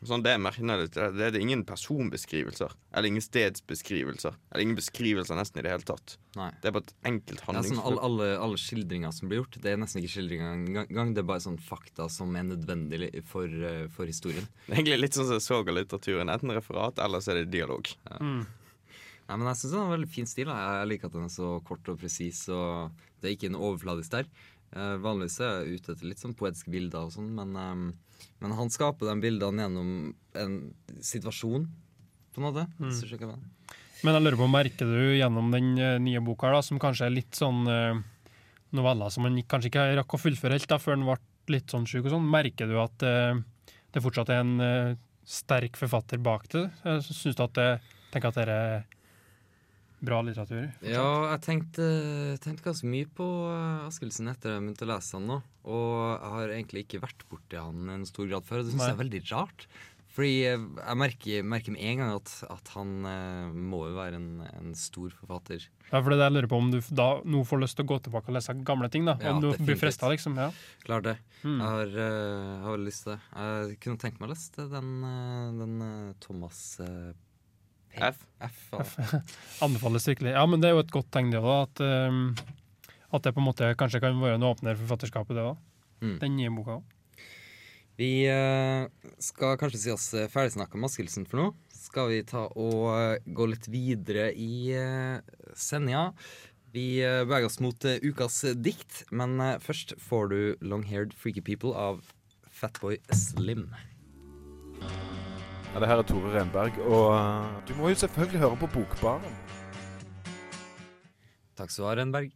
Sånn 0.00 0.22
det 0.24 0.32
det, 0.40 1.08
det 1.12 1.26
er 1.28 1.36
ingen 1.36 1.62
personbeskrivelser. 1.68 2.72
Eller 2.96 3.10
ingen 3.10 3.24
stedsbeskrivelser. 3.24 4.36
Eller 4.48 4.64
ingen 4.64 4.78
beskrivelser 4.78 5.36
nesten 5.36 5.60
i 5.60 5.64
det 5.66 5.74
hele 5.74 5.84
tatt. 5.84 6.14
Nei. 6.38 6.48
Det 6.62 6.70
er 6.70 6.74
bare 6.76 6.86
et 6.86 6.94
enkelt 7.10 7.42
Det 7.44 7.60
er 7.60 7.66
sånn 7.68 7.82
alle, 7.84 8.00
alle, 8.06 8.28
alle 8.40 8.60
skildringer 8.60 9.12
som 9.12 9.28
blir 9.28 9.42
gjort, 9.42 9.58
det 9.60 9.74
er 9.74 9.82
nesten 9.82 10.00
ikke 10.00 10.14
skildringer 10.14 10.54
engang. 10.56 11.12
Det 11.12 11.20
er 11.20 11.28
bare 11.28 11.44
sånn 11.44 11.60
fakta 11.60 12.08
som 12.12 12.32
er 12.38 12.46
nødvendig 12.48 13.10
for, 13.28 13.44
eh, 13.44 13.90
for 13.92 14.08
historien. 14.08 14.48
Det 14.70 14.72
er 14.72 14.80
egentlig 14.80 15.02
litt 15.02 15.18
sånn 15.18 15.28
som 15.28 15.36
jeg 15.36 15.44
så 15.44 15.60
av 15.60 15.74
litteraturen. 15.76 16.32
Enten 16.32 16.56
referat, 16.56 17.02
eller 17.04 17.20
så 17.20 17.34
er 17.34 17.42
det 17.42 17.52
dialog. 17.52 17.92
Mm. 18.22 18.40
Nei, 19.28 19.36
men 19.36 19.46
jeg 19.52 19.60
syns 19.60 19.74
den 19.76 19.84
en 19.84 19.92
veldig 19.98 20.10
fin 20.10 20.26
stil. 20.26 20.48
da. 20.48 20.56
Jeg 20.80 20.88
liker 20.94 21.10
at 21.10 21.18
den 21.18 21.28
er 21.28 21.34
så 21.34 21.52
kort 21.68 21.92
og 21.92 22.00
presis. 22.00 22.40
Og 22.50 23.04
det 23.20 23.28
er 23.28 23.36
ikke 23.36 23.52
en 23.52 23.60
overfladisk 23.60 24.16
der. 24.16 24.32
Eh, 24.70 24.96
vanligvis 25.02 25.40
er 25.42 25.64
jeg 25.64 25.80
ute 25.80 25.94
etter 25.94 26.06
litt 26.06 26.22
sånn 26.22 26.36
poetiske 26.38 26.70
bilder 26.70 27.08
og 27.08 27.14
sånn, 27.16 27.30
men, 27.34 27.56
eh, 27.58 28.26
men 28.42 28.54
han 28.58 28.70
skaper 28.70 29.10
de 29.10 29.16
bildene 29.22 29.64
gjennom 29.64 29.90
en 30.38 30.58
situasjon, 31.02 31.66
på 32.30 32.40
en 32.40 32.46
måte. 32.46 32.66
Mm. 32.78 33.40
Men 34.00 34.16
jeg 34.16 34.24
lurer 34.24 34.38
på, 34.38 34.48
merker 34.48 34.88
du 34.88 35.16
gjennom 35.18 35.50
den 35.52 35.74
eh, 35.78 35.98
nye 35.98 36.22
boka, 36.24 36.52
da, 36.54 36.62
som 36.62 36.78
kanskje 36.80 37.08
er 37.08 37.16
litt 37.16 37.36
sånn 37.36 37.66
eh, 37.68 37.98
noveller 38.78 39.10
som 39.10 39.26
man 39.26 39.40
kanskje 39.42 39.72
ikke 39.72 39.88
rakk 39.98 40.14
å 40.14 40.22
fullføre 40.22 40.56
helt 40.56 40.70
da, 40.70 40.78
før 40.80 40.96
den 40.96 41.08
ble 41.08 41.18
litt 41.50 41.72
sånn 41.72 41.88
sjuk 41.90 42.06
og 42.06 42.14
sånn, 42.14 42.30
merker 42.30 42.70
du 42.70 42.78
at 42.78 43.02
eh, 43.02 43.42
det 43.90 44.02
fortsatt 44.04 44.30
er 44.30 44.44
en 44.44 44.54
eh, 44.62 44.94
sterk 45.26 45.76
forfatter 45.78 46.22
bak 46.22 46.46
det? 46.54 46.68
Syns 47.04 47.36
du 47.36 47.42
at 47.44 47.58
det, 47.58 47.70
tenker 48.14 48.30
at 48.30 48.38
det 48.38 48.46
er 48.46 48.99
bra 50.04 50.20
litteratur? 50.24 50.66
fortsatt? 50.72 50.90
Ja, 50.92 51.06
jeg 51.32 51.42
tenkte, 51.46 51.86
tenkte 52.44 52.66
ganske 52.70 52.90
mye 52.90 53.08
på 53.20 53.28
uh, 53.50 53.86
Askildsen 53.88 54.30
etter 54.32 54.56
jeg 54.56 54.64
begynte 54.64 54.88
å 54.88 54.92
lese 54.92 55.16
han 55.18 55.30
nå. 55.30 55.38
Og 55.70 55.94
jeg 56.00 56.34
har 56.34 56.56
egentlig 56.56 56.84
ikke 56.86 57.04
vært 57.04 57.24
borti 57.30 57.60
han 57.60 57.88
i 57.88 57.96
en 57.98 58.08
stor 58.08 58.28
grad 58.30 58.48
før, 58.48 58.62
og 58.62 58.68
det 58.68 58.74
syns 58.74 58.86
jeg 58.88 58.96
er 58.96 59.02
veldig 59.04 59.24
rart. 59.30 59.68
Fordi 60.10 60.32
eh, 60.48 60.58
jeg 60.58 60.98
merker, 60.98 61.44
merker 61.46 61.74
med 61.74 61.84
en 61.86 62.00
gang 62.00 62.14
at, 62.16 62.32
at 62.50 62.72
han 62.74 63.06
eh, 63.06 63.52
må 63.54 63.84
jo 63.86 63.94
være 63.94 64.18
en, 64.18 64.30
en 64.48 64.72
stor 64.78 65.12
forfatter. 65.20 65.68
Ja, 65.90 66.00
for 66.00 66.10
det 66.10 66.18
er 66.18 66.28
jeg 66.28 66.36
lurer 66.36 66.50
på 66.50 66.58
om 66.58 66.70
du 66.72 66.78
da 66.98 67.08
nå 67.26 67.44
får 67.46 67.62
lyst 67.62 67.78
til 67.78 67.86
å 67.86 67.90
gå 67.92 68.00
tilbake 68.04 68.30
og 68.30 68.36
lese 68.36 68.54
gamle 68.66 68.90
ting, 68.90 69.06
da. 69.06 69.16
Ja, 69.22 69.34
om 69.34 69.42
du 69.42 69.52
blir 69.54 69.78
frestet, 69.78 70.06
liksom. 70.12 70.36
Ja. 70.38 70.50
Klart 70.86 71.06
det. 71.06 71.16
Mm. 71.44 71.56
Jeg 71.56 71.66
har, 71.66 71.96
uh, 71.96 72.58
har 72.66 72.82
lyst 72.82 73.06
til 73.06 73.14
det. 73.14 73.20
Jeg 73.30 73.80
kunne 73.84 74.02
tenkt 74.02 74.20
meg 74.20 74.28
å 74.28 74.34
lese 74.34 74.66
den, 74.74 74.92
eh, 75.08 75.48
den 75.62 75.74
uh, 75.82 76.12
Thomas 76.22 76.60
eh, 76.84 77.10
P- 77.90 78.02
F. 78.06 78.22
F, 78.40 78.60
ja. 78.72 79.20
Anbefales 79.66 80.08
virkelig. 80.08 80.32
Ja, 80.36 80.46
men 80.46 80.62
det 80.62 80.70
er 80.70 80.76
jo 80.76 80.84
et 80.84 80.94
godt 80.94 81.10
tegn, 81.14 81.32
det 81.32 81.42
òg, 81.42 81.66
at, 81.66 81.82
um, 81.82 82.30
at 83.10 83.26
det 83.26 83.34
på 83.36 83.42
en 83.42 83.48
måte 83.48 83.72
kanskje 83.78 84.02
kan 84.02 84.20
være 84.22 84.38
en 84.38 84.46
åpner 84.48 84.78
for 84.78 84.86
forfatterskapet, 84.86 85.36
det 85.36 85.46
òg. 85.50 85.60
Mm. 86.00 86.16
Den 86.22 86.36
nye 86.38 86.52
boka 86.54 86.78
òg. 86.78 86.96
Vi 88.00 88.12
uh, 88.32 88.86
skal 89.20 89.58
kanskje 89.60 89.82
si 89.82 89.90
oss 89.92 90.06
eh, 90.16 90.30
ferdigsnakka 90.32 90.78
med 90.80 90.88
Askildsen 90.88 91.26
for 91.28 91.42
nå. 91.42 91.48
Skal 91.76 92.08
vi 92.08 92.22
ta 92.24 92.46
og 92.48 92.86
uh, 92.88 93.18
gå 93.28 93.48
litt 93.50 93.68
videre 93.68 94.30
i 94.32 94.72
uh, 94.72 95.20
sendinga. 95.52 96.06
Vi 96.72 97.02
uh, 97.04 97.26
beveger 97.26 97.50
oss 97.50 97.60
mot 97.60 97.76
ukas 98.00 98.40
dikt, 98.56 99.02
men 99.12 99.36
først 99.60 99.98
får 100.00 100.32
du 100.32 100.40
Long 100.64 100.86
Haired 100.88 101.12
Freaky 101.12 101.44
People 101.44 101.76
av 101.76 102.00
Fatboy 102.48 103.02
Slim. 103.12 103.68
Ja, 105.70 105.78
det 105.78 105.86
her 105.90 106.00
er 106.02 106.06
Tore 106.08 106.32
Renberg, 106.34 106.78
og 106.90 107.06
eh, 107.14 107.56
du 107.68 107.72
må 107.78 107.92
jo 107.92 107.98
selvfølgelig 108.00 108.40
høre 108.42 108.58
på 108.58 108.68
Bokbaren. 108.74 109.34
Takk 111.58 111.70
skal 111.70 111.84
du 111.84 111.88
ha, 111.90 111.96
Renberg. 112.00 112.30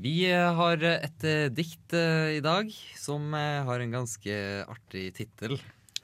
Vi 0.00 0.14
eh, 0.28 0.48
har 0.58 0.84
et 0.90 1.24
eh, 1.28 1.46
dikt 1.56 1.94
i 1.96 2.40
dag 2.44 2.68
som 3.00 3.32
har 3.36 3.80
en 3.84 3.94
ganske 4.00 4.36
artig 4.68 5.06
tittel. 5.16 5.56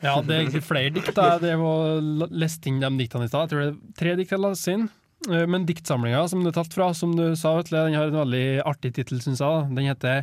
Ja, 0.05 0.19
det 0.21 0.33
er 0.35 0.43
egentlig 0.45 0.65
flere 0.67 0.93
dikt. 0.93 1.17
Det 1.41 1.53
var 1.61 1.99
l- 2.03 2.31
lest 2.37 2.67
inn 2.69 2.81
de 2.83 2.91
diktene 3.01 3.29
i 3.29 3.33
stad. 3.33 3.47
Jeg 3.47 3.53
tror 3.53 3.63
det 3.63 3.69
er 3.73 4.01
tre 4.01 4.17
dikt 4.21 4.35
jeg 4.37 4.43
leste 4.45 4.75
inn. 4.77 4.89
Men 5.27 5.65
diktsamlinga 5.67 6.27
som 6.29 6.43
det 6.45 6.51
er 6.53 6.59
tatt 6.59 6.75
fra, 6.77 6.91
som 6.95 7.15
du 7.17 7.31
sa, 7.41 7.55
Vetle, 7.57 7.87
den 7.89 7.97
har 7.97 8.11
en 8.11 8.19
veldig 8.21 8.43
artig 8.69 8.93
tittel, 8.99 9.19
syns 9.25 9.41
jeg. 9.41 9.71
Den 9.75 9.89
heter 9.89 10.21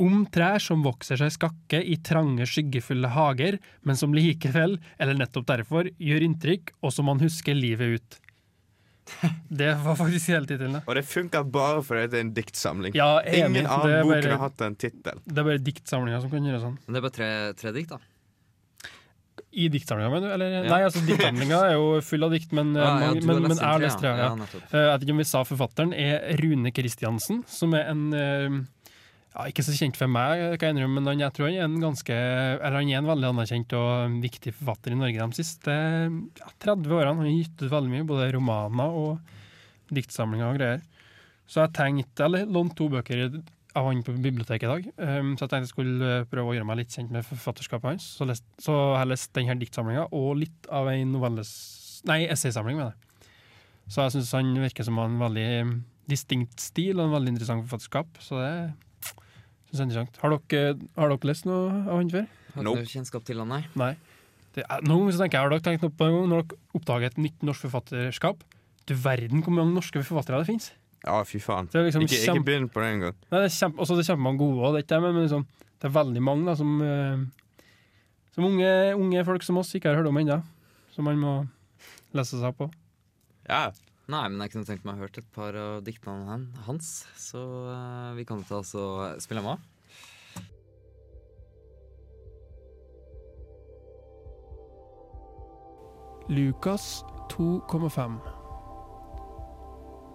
Om 0.00 0.24
trær 0.34 0.58
som 0.58 0.82
vokser 0.82 1.20
seg 1.20 1.30
skakke 1.36 1.78
i 1.86 1.94
trange, 2.02 2.46
skyggefulle 2.50 3.12
hager, 3.14 3.60
men 3.86 3.96
som 3.98 4.14
likevel, 4.16 4.78
eller 4.98 5.14
nettopp 5.20 5.46
derfor, 5.52 5.86
gjør 6.02 6.24
inntrykk, 6.26 6.72
og 6.82 6.90
som 6.96 7.06
man 7.06 7.22
husker 7.22 7.54
livet 7.54 8.00
ut. 8.00 8.16
Det 9.60 9.68
var 9.84 9.94
faktisk 10.00 10.32
hele 10.32 10.48
tittelen. 10.48 10.80
Og 10.82 10.94
det 10.96 11.02
funker 11.06 11.44
bare 11.44 11.82
fordi 11.84 12.06
det 12.10 12.18
er 12.18 12.24
en 12.24 12.32
diktsamling. 12.34 12.94
Ja, 12.96 13.20
enig. 13.20 13.60
Ingen 13.60 13.68
annen 13.70 14.08
bok 14.08 14.22
kunne 14.24 14.40
hatt 14.40 14.64
en 14.64 14.76
tittel. 14.80 15.20
Det 15.28 15.38
er 15.42 15.46
bare 15.50 15.60
diktsamlinga 15.62 16.20
som 16.24 16.32
kan 16.32 16.48
gjøre 16.48 16.60
sånn. 16.62 16.78
Men 16.86 16.96
det 16.96 17.00
er 17.02 17.04
bare 17.06 17.16
tre, 17.18 17.30
tre 17.60 17.72
dikt, 17.76 17.92
da. 17.94 18.00
I 19.54 19.68
diktsamlinga, 19.70 20.08
mener 20.10 20.26
du? 20.26 20.34
Eller? 20.34 20.54
Ja. 20.56 20.62
Nei, 20.72 20.80
altså 20.88 21.02
diktsamlinga 21.06 21.58
er 21.68 21.76
jo 21.76 21.84
full 22.02 22.26
av 22.26 22.32
dikt, 22.34 22.50
men, 22.56 22.72
Ja, 22.74 22.88
ja, 23.04 23.12
mange, 23.12 23.20
men, 23.20 23.28
har 23.28 23.44
men 23.44 23.52
lest 23.52 23.60
jeg 23.62 23.70
har 23.70 23.84
lest 23.84 24.00
tre, 24.02 24.10
ja. 24.10 24.16
Ja. 24.16 24.48
Ja. 24.48 24.62
Eh, 24.64 24.78
Jeg 24.80 24.88
vet 24.94 25.04
ikke 25.06 25.14
om 25.14 25.22
vi 25.22 25.28
sa 25.30 25.44
forfatteren 25.46 25.92
er 25.94 26.40
Rune 26.40 26.72
Kristiansen, 26.74 27.44
som 27.46 27.76
er 27.78 27.92
en 27.92 28.02
eh, 28.18 28.56
ja, 29.34 29.46
Ikke 29.50 29.64
så 29.66 29.74
kjent 29.74 29.98
for 29.98 30.10
meg, 30.10 30.42
kan 30.60 30.70
jeg 30.70 30.76
innrømme, 30.76 31.02
men 31.02 31.22
jeg 31.22 31.34
tror 31.34 31.48
han 31.48 31.56
er 31.58 31.66
en 31.66 31.80
ganske 31.82 32.14
Eller 32.14 32.78
han 32.78 32.90
er 32.92 33.00
en 33.00 33.10
veldig 33.10 33.30
anerkjent 33.32 33.74
og 33.78 34.18
viktig 34.22 34.54
forfatter 34.54 34.94
i 34.94 34.98
Norge 35.00 35.26
de 35.26 35.38
siste 35.40 35.74
ja, 35.74 36.52
30 36.62 36.94
årene. 36.94 37.16
Han 37.16 37.24
har 37.26 37.32
gitt 37.32 37.64
ut 37.64 37.72
veldig 37.72 37.92
mye, 37.92 38.06
både 38.08 38.30
romaner 38.36 39.00
og 39.00 39.94
diktsamlinger 39.94 40.48
og 40.48 40.60
greier. 40.60 40.84
Så 41.50 41.60
jeg 41.60 41.74
tenkte 41.76 42.24
eller 42.24 42.48
lånte 42.48 42.78
to 42.78 42.88
bøker 42.92 43.26
av 43.74 43.88
han 43.88 44.04
på 44.06 44.14
biblioteket 44.22 44.64
i 44.64 44.70
dag, 44.70 44.84
um, 45.02 45.32
så 45.34 45.44
jeg 45.44 45.50
tenkte 45.50 45.66
jeg 45.66 45.72
skulle 45.72 46.10
eh, 46.20 46.26
prøve 46.30 46.52
å 46.52 46.54
gjøre 46.54 46.66
meg 46.68 46.78
litt 46.78 46.94
kjent 46.94 47.10
med 47.10 47.26
forfatterskapet 47.26 47.90
hans. 47.90 48.06
Så, 48.20 48.26
lest, 48.28 48.46
så 48.62 48.74
jeg 48.76 49.00
har 49.00 49.10
lest 49.10 49.32
denne 49.34 49.56
diktsamlinga 49.58 50.06
og 50.14 50.28
litt 50.44 50.68
av 50.70 50.92
ei 50.92 51.02
novelles... 51.08 51.50
Nei, 52.06 52.22
essaysamling, 52.30 52.78
mener 52.78 52.94
jeg. 52.94 53.32
Så 53.90 54.04
jeg 54.04 54.14
syns 54.14 54.30
han 54.36 54.54
virker 54.62 54.86
som 54.86 55.00
en 55.02 55.18
veldig 55.20 55.48
distinkt 56.08 56.62
stil 56.62 57.00
og 57.00 57.08
en 57.08 57.16
veldig 57.16 57.34
interessant 57.34 57.64
forfatterskap. 57.64 58.22
Så 58.22 58.38
det 58.38 58.52
synes 59.74 59.94
jeg 59.94 60.00
er 60.00 60.06
interessant. 60.06 60.20
Har 60.22 60.34
dere, 60.34 60.74
har 60.96 61.12
dere 61.12 61.30
lest 61.30 61.46
noe 61.48 61.68
av 61.84 61.94
han 61.98 62.10
før? 62.12 62.26
Har 62.54 62.66
Nope. 62.68 62.84
kjennskap 62.90 63.24
til 63.26 63.40
han, 63.42 63.50
nei. 63.50 63.62
Nei. 63.78 63.92
Det 64.54 64.62
er, 64.62 64.84
noen 64.86 65.08
ganger 65.08 65.18
tenker 65.24 65.34
jeg, 65.34 65.42
Har 65.42 65.50
dere 65.50 65.64
tenkt 65.66 65.82
noe 65.82 65.90
på 65.98 66.06
en 66.06 66.14
gang 66.14 66.28
når 66.30 66.44
dere 66.44 66.58
oppdager 66.78 67.10
et 67.10 67.18
nytt 67.18 67.42
norsk 67.42 67.66
forfatterskap? 67.66 68.44
Du 68.86 68.94
verden 68.94 69.42
hvor 69.42 69.54
mange 69.56 69.74
norske 69.74 70.02
forfattere 70.06 70.42
det 70.44 70.50
finnes. 70.52 70.70
Ja, 71.04 71.18
fy 71.26 71.40
faen. 71.42 71.66
Det 71.72 71.80
er 71.80 71.88
liksom 71.88 72.04
Ikke, 72.06 72.20
ikke 72.22 72.44
begynn 72.46 72.68
på 72.72 72.80
det 72.80 72.90
engang. 72.94 73.16
Nei, 73.28 73.40
det 73.42 73.48
er 73.50 73.56
kjempe, 73.58 73.80
også 73.82 73.96
det 73.98 74.04
er 74.04 74.12
kjempemange 74.12 74.40
gode, 74.40 74.60
og 74.60 74.72
det, 74.74 74.78
er 74.78 74.86
ikke 74.86 74.94
det, 74.94 75.02
men, 75.04 75.16
men 75.18 75.26
liksom, 75.26 75.46
det 75.82 75.88
er 75.88 75.94
veldig 75.98 76.22
mange 76.24 76.46
da, 76.48 76.54
som, 76.56 76.70
uh, 76.80 77.66
som 78.36 78.46
unge, 78.48 78.70
unge 78.96 79.24
folk 79.26 79.44
som 79.44 79.58
oss 79.60 79.74
ikke 79.76 79.90
har 79.90 79.98
hørt 80.00 80.08
om 80.08 80.20
ennå. 80.22 80.38
Som 80.94 81.08
man 81.10 81.18
må 81.20 81.34
lese 82.14 82.38
seg 82.40 82.54
på. 82.56 82.70
Ja. 83.50 83.66
Nei, 84.04 84.26
men 84.28 84.42
jeg 84.44 84.52
kunne 84.52 84.68
tenkt 84.68 84.82
meg 84.84 84.98
å 84.98 85.06
hørt 85.06 85.16
et 85.16 85.28
par 85.32 85.56
av 85.56 85.78
diktene 85.84 86.34
hans, 86.66 86.88
så 87.16 87.40
uh, 87.72 88.10
vi 88.12 88.26
kan 88.28 88.42
ta 88.44 88.58
oss 88.60 88.74
og 88.76 89.16
spille 89.24 89.40
dem 89.40 89.54
av. 89.54 89.62
Lukas 96.28 97.04
2,5 97.32 98.18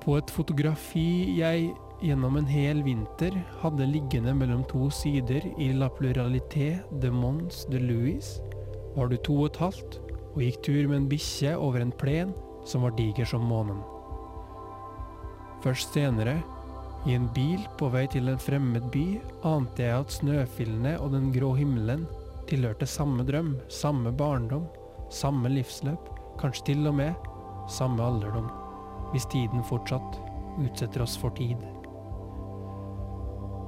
På 0.02 0.16
et 0.18 0.32
fotografi 0.34 1.38
jeg 1.38 1.72
gjennom 2.02 2.38
en 2.40 2.50
hel 2.50 2.82
vinter 2.86 3.36
hadde 3.62 3.90
liggende 3.90 4.34
mellom 4.38 4.64
to 4.70 4.92
sider 4.94 5.46
i 5.62 5.72
La 5.78 5.90
Pluralité 5.94 6.80
de 7.02 7.12
Mons 7.14 7.66
de 7.70 7.82
Louis, 7.82 8.30
var 8.96 9.10
du 9.10 9.18
to 9.18 9.38
og 9.44 9.50
et 9.50 9.62
halvt 9.66 10.00
og 10.30 10.40
gikk 10.46 10.62
tur 10.66 10.82
med 10.92 10.98
en 11.00 11.10
bikkje 11.10 11.56
over 11.58 11.82
en 11.82 11.94
plen 12.02 12.34
som 12.70 12.86
var 12.86 12.94
diger 12.98 13.28
som 13.28 13.44
månen. 13.50 13.82
Først 15.64 15.98
senere, 15.98 16.38
i 17.08 17.16
en 17.16 17.30
bil 17.36 17.64
på 17.80 17.90
vei 17.94 18.06
til 18.12 18.30
en 18.30 18.40
fremmed 18.40 18.90
by, 18.94 19.06
ante 19.48 19.86
jeg 19.86 20.04
at 20.04 20.14
snøfillene 20.14 20.98
og 21.00 21.14
den 21.16 21.30
grå 21.36 21.54
himmelen 21.58 22.06
tilhørte 22.50 22.88
samme 22.90 23.24
drøm, 23.28 23.56
samme 23.72 24.12
barndom, 24.16 24.68
samme 25.14 25.52
livsløp, 25.52 26.10
kanskje 26.40 26.72
til 26.72 26.88
og 26.90 26.98
med 27.00 27.30
samme 27.72 28.04
alderdom, 28.04 28.48
hvis 29.14 29.28
tiden 29.32 29.66
fortsatt 29.70 30.20
utsetter 30.60 31.04
oss 31.06 31.18
for 31.20 31.34
tid. 31.38 31.62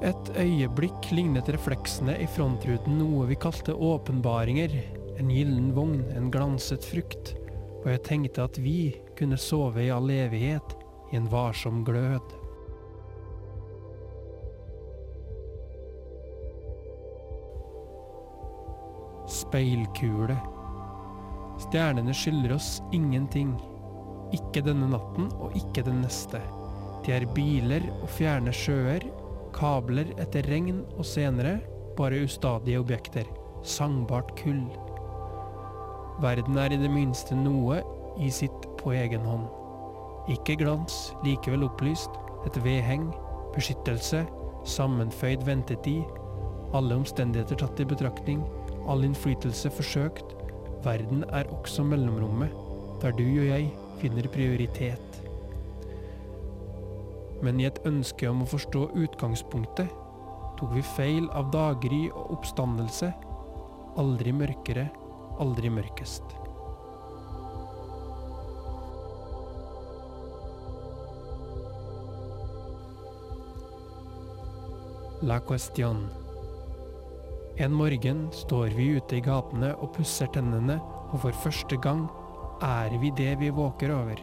Et 0.01 0.31
øyeblikk 0.41 1.11
lignet 1.13 1.49
refleksene 1.53 2.15
i 2.23 2.27
frontruten 2.29 2.97
noe 2.97 3.27
vi 3.29 3.37
kalte 3.37 3.75
åpenbaringer, 3.77 4.73
en 5.21 5.29
gyllen 5.29 5.69
vogn, 5.75 6.01
en 6.17 6.31
glanset 6.33 6.87
frukt, 6.89 7.35
og 7.81 7.89
jeg 7.89 8.03
tenkte 8.05 8.45
at 8.45 8.59
vi 8.61 8.93
kunne 9.17 9.39
sove 9.41 9.85
i 9.85 9.91
all 9.93 10.09
evighet 10.13 10.75
i 11.11 11.17
en 11.17 11.27
varsom 11.31 11.81
glød. 11.85 12.37
Speilkule. 19.31 20.37
Stjernene 21.61 22.13
skylder 22.15 22.55
oss 22.55 22.79
ingenting. 22.93 23.53
Ikke 24.35 24.63
denne 24.65 24.89
natten 24.91 25.29
og 25.39 25.55
ikke 25.57 25.83
den 25.87 26.01
neste. 26.05 26.41
De 27.05 27.15
er 27.15 27.25
biler 27.35 27.87
og 28.01 28.09
fjerne 28.13 28.53
sjøer, 28.55 29.03
kabler 29.55 30.13
etter 30.21 30.45
regn 30.47 30.83
og 30.95 31.05
senere 31.07 31.57
bare 31.97 32.23
ustadige 32.27 32.79
objekter. 32.81 33.27
Sangbart 33.67 34.35
kull. 34.39 34.63
Verden 36.19 36.57
er 36.59 36.73
i 36.73 36.79
det 36.81 36.91
minste 36.91 37.37
noe 37.37 37.79
i 38.19 38.29
sitt 38.33 38.67
på 38.81 38.93
egen 38.97 39.23
hånd. 39.25 39.47
Ikke 40.29 40.57
glans, 40.59 41.13
likevel 41.25 41.65
opplyst, 41.65 42.11
et 42.45 42.57
vedheng, 42.65 43.07
beskyttelse, 43.55 44.25
sammenføyd 44.67 45.45
ventetid, 45.47 46.03
alle 46.77 46.95
omstendigheter 47.01 47.59
tatt 47.59 47.79
i 47.81 47.87
betraktning, 47.87 48.43
all 48.89 49.03
innflytelse 49.05 49.71
forsøkt, 49.73 50.35
verden 50.85 51.25
er 51.31 51.49
også 51.53 51.85
mellomrommet, 51.85 52.53
der 53.01 53.15
du 53.17 53.25
og 53.25 53.47
jeg 53.47 53.71
finner 54.01 54.29
prioritet. 54.33 55.19
Men 57.41 57.59
i 57.59 57.65
et 57.69 57.81
ønske 57.89 58.29
om 58.29 58.43
å 58.43 58.49
forstå 58.49 58.87
utgangspunktet, 59.01 59.89
tok 60.59 60.73
vi 60.77 60.85
feil 60.93 61.29
av 61.37 61.49
daggry 61.53 62.05
og 62.11 62.35
oppstandelse, 62.37 63.09
aldri 64.01 64.33
mørkere, 64.35 64.87
aldri 65.41 65.71
mørkest. 65.73 66.37
La 75.21 75.37
question. 75.39 76.07
En 77.61 77.73
morgen 77.77 78.23
står 78.33 78.73
vi 78.73 78.87
ute 78.97 79.19
i 79.19 79.21
gatene 79.21 79.73
og 79.77 79.91
pusser 79.97 80.29
tennene, 80.33 80.79
og 81.11 81.19
for 81.25 81.41
første 81.43 81.77
gang 81.83 82.07
er 82.65 82.95
vi 83.01 83.11
det 83.17 83.35
vi 83.41 83.51
våker 83.53 83.93
over. 83.93 84.17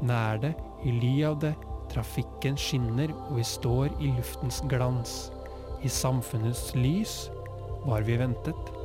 Nær 0.00 0.40
det, 0.40 0.54
i 0.86 0.94
ly 0.94 1.12
av 1.28 1.40
det, 1.42 1.52
trafikken 1.92 2.56
skinner 2.60 3.12
og 3.26 3.36
vi 3.40 3.44
står 3.44 3.92
i 4.00 4.12
luftens 4.14 4.62
glans. 4.70 5.18
I 5.84 5.92
samfunnets 5.92 6.70
lys 6.78 7.26
var 7.84 8.08
vi 8.08 8.16
ventet. 8.20 8.77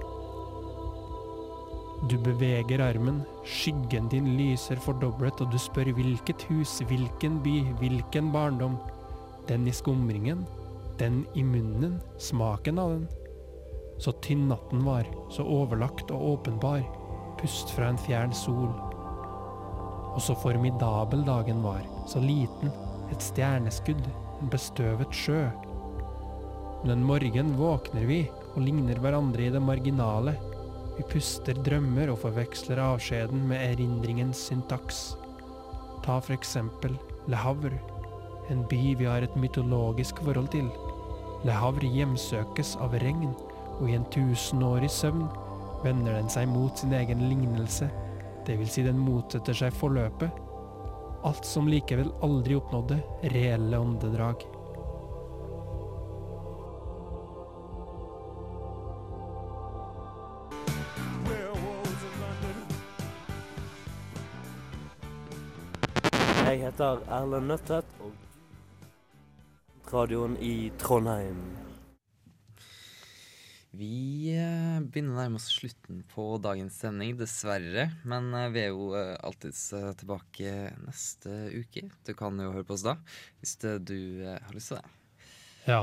Du 2.09 2.17
beveger 2.19 2.81
armen, 2.83 3.21
skyggen 3.47 4.09
din 4.11 4.25
lyser 4.35 4.75
fordoblet, 4.83 5.39
og 5.39 5.53
du 5.53 5.59
spør 5.61 5.93
hvilket 5.95 6.43
hus, 6.49 6.81
hvilken 6.89 7.37
by, 7.45 7.61
hvilken 7.79 8.31
barndom. 8.33 8.75
Den 9.47 9.69
i 9.71 9.75
skumringen, 9.75 10.41
den 10.99 11.21
i 11.31 11.45
munnen, 11.47 12.01
smaken 12.19 12.81
av 12.83 12.91
den. 12.97 13.07
Så 14.03 14.11
tynn 14.25 14.49
natten 14.51 14.83
var, 14.83 15.07
så 15.31 15.47
overlagt 15.47 16.11
og 16.11 16.27
åpenbar, 16.33 16.83
pust 17.39 17.71
fra 17.71 17.93
en 17.93 18.03
fjern 18.03 18.35
sol. 18.35 18.73
Og 20.11 20.19
så 20.27 20.35
formidabel 20.43 21.23
dagen 21.23 21.63
var, 21.63 21.85
så 22.11 22.19
liten, 22.19 22.75
et 23.15 23.23
stjerneskudd, 23.23 24.03
en 24.41 24.51
bestøvet 24.51 25.15
sjø. 25.15 25.45
Men 26.83 26.97
en 26.97 27.07
morgen 27.07 27.55
våkner 27.55 28.11
vi 28.11 28.25
og 28.57 28.65
ligner 28.65 28.99
hverandre 28.99 29.47
i 29.47 29.53
det 29.55 29.63
marginale. 29.63 30.35
Vi 30.93 31.03
puster 31.10 31.58
drømmer 31.65 32.12
og 32.13 32.19
forveksler 32.21 32.77
avskjeden 32.82 33.47
med 33.49 33.63
erindringens 33.71 34.38
syntaks. 34.49 35.15
Ta 36.06 36.19
for 36.21 36.36
eksempel 36.36 36.93
Le 37.32 37.39
Havre, 37.39 37.79
en 38.53 38.62
by 38.69 38.82
vi 38.99 39.08
har 39.08 39.25
et 39.25 39.38
mytologisk 39.39 40.21
forhold 40.21 40.51
til. 40.53 40.69
Le 41.47 41.56
Havre 41.58 41.89
hjemsøkes 41.89 42.75
av 42.84 42.93
regn, 43.01 43.34
og 43.79 43.89
i 43.89 43.97
en 43.97 44.06
tusenårig 44.13 44.91
søvn 44.93 45.25
vender 45.84 46.19
den 46.19 46.29
seg 46.32 46.47
mot 46.51 46.77
sin 46.77 46.93
egen 46.93 47.25
lignelse, 47.25 47.89
vil 48.47 48.69
si 48.69 48.84
den 48.86 48.99
motsetter 48.99 49.56
seg 49.56 49.73
forløpet, 49.73 50.29
alt 51.23 51.47
som 51.47 51.69
likevel 51.71 52.12
aldri 52.21 52.60
oppnådde 52.60 52.99
reelle 53.34 53.79
åndedrag. 53.79 54.43
Heter 66.73 67.03
Erlend 67.13 67.51
Nøttet 67.51 67.89
og 68.01 68.15
radioen 69.91 70.33
i 70.41 70.71
Trondheim. 70.81 71.38
Vi 73.77 74.31
eh, 74.33 74.79
begynner 74.81 75.13
å 75.13 75.19
nærme 75.19 75.38
oss 75.38 75.51
slutten 75.53 76.01
på 76.09 76.25
dagens 76.41 76.79
sending, 76.81 77.13
dessverre. 77.19 77.91
Men 78.09 78.33
eh, 78.33 78.49
vi 78.55 78.63
er 78.63 78.73
jo 78.73 78.89
eh, 78.97 79.13
alltids 79.21 79.62
tilbake 79.99 80.73
neste 80.88 81.38
uke. 81.53 81.88
Du 82.07 82.13
kan 82.17 82.41
jo 82.41 82.49
høre 82.55 82.65
på 82.65 82.73
oss 82.73 82.88
da, 82.89 82.97
hvis 83.43 83.57
du 83.62 83.97
har 84.25 84.53
lyst 84.57 84.73
til 84.73 84.81
det. 84.81 84.93
Ja, 85.69 85.81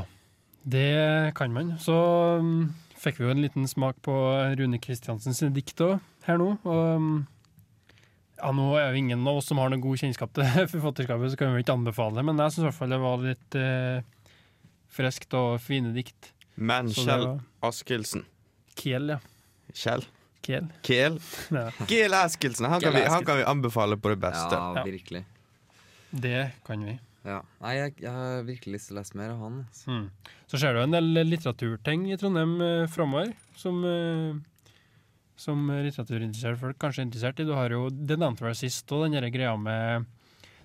det 0.67 1.35
kan 1.39 1.55
man. 1.55 1.77
Så 1.79 1.95
um, 2.43 2.73
fikk 2.99 3.21
vi 3.21 3.29
jo 3.29 3.37
en 3.37 3.47
liten 3.47 3.71
smak 3.71 4.03
på 4.03 4.17
Rune 4.59 4.83
Kristiansens 4.83 5.45
dikt 5.55 5.87
òg 5.87 6.01
her 6.27 6.43
nå. 6.43 6.57
Og 6.67 6.97
um, 6.99 7.13
ja, 8.41 8.51
nå 8.57 8.67
er 8.81 8.91
jo 8.95 9.01
ingen 9.03 9.27
av 9.29 9.37
oss 9.41 9.47
som 9.51 9.59
har 9.63 9.71
noe 9.73 9.81
god 9.83 10.01
kjennskap 10.01 10.33
til 10.37 10.45
forfatterskapet, 10.75 11.33
så 11.35 11.37
kan 11.41 11.55
vi 11.55 11.63
ikke 11.65 11.77
anbefale 11.77 12.17
det, 12.21 12.25
men 12.29 12.41
jeg 12.43 12.55
syns 12.57 12.65
i 12.65 12.69
hvert 12.69 12.79
fall 12.81 12.95
det 12.95 13.01
var 13.03 13.25
litt 13.25 13.59
eh, 13.61 14.01
friskt 14.91 15.37
og 15.39 15.59
fine 15.63 15.93
dikt. 15.97 16.33
Men 16.61 16.89
Kjell 16.93 17.27
Askildsen 17.65 18.25
Kjell, 18.81 19.13
ja. 19.15 19.21
Kjell? 19.77 20.03
Kjell. 20.45 20.67
Kjell, 20.87 21.19
Ja, 21.57 21.67
Kiel 21.87 22.15
Eskildsen. 22.17 22.67
Han, 22.73 22.81
kan 22.81 22.95
vi- 22.97 23.05
han 23.13 23.25
kan 23.29 23.37
vi 23.39 23.45
anbefale 23.45 23.97
på 24.01 24.09
det 24.15 24.19
beste. 24.23 24.57
Ja, 24.57 24.73
Ja. 24.81 24.85
virkelig. 24.87 25.25
det 26.11 26.51
kan 26.67 26.85
vi. 26.85 26.99
Ja. 27.29 27.43
Nei, 27.61 27.75
jeg, 27.77 27.95
jeg 28.01 28.11
har 28.11 28.43
virkelig 28.49 28.73
lyst 28.79 28.89
til 28.89 28.97
å 28.97 29.01
lese 29.03 29.17
mer 29.21 29.35
av 29.35 29.43
han. 29.45 29.59
Altså. 29.69 29.91
Mm. 29.93 30.07
Så 30.49 30.59
ser 30.63 30.73
du 30.75 30.81
en 30.81 30.95
del 30.97 31.11
litteraturting 31.29 32.07
i 32.11 32.17
Trondheim 32.17 32.55
eh, 32.65 32.87
framover, 32.89 33.35
som, 33.61 33.83
eh, 33.85 34.41
som 35.41 35.67
litteraturinteresserte 35.73 36.61
folk 36.61 36.79
kanskje 36.83 37.03
er 37.03 37.09
interessert 37.09 37.41
i. 37.41 37.47
Du 37.49 37.55
har 37.57 37.73
jo, 37.73 37.87
Det 37.91 38.19
nevnte 38.21 38.45
vel 38.45 38.57
sist, 38.59 38.91
og 38.93 39.07
den 39.09 39.17
greia 39.33 39.57
med 39.59 40.07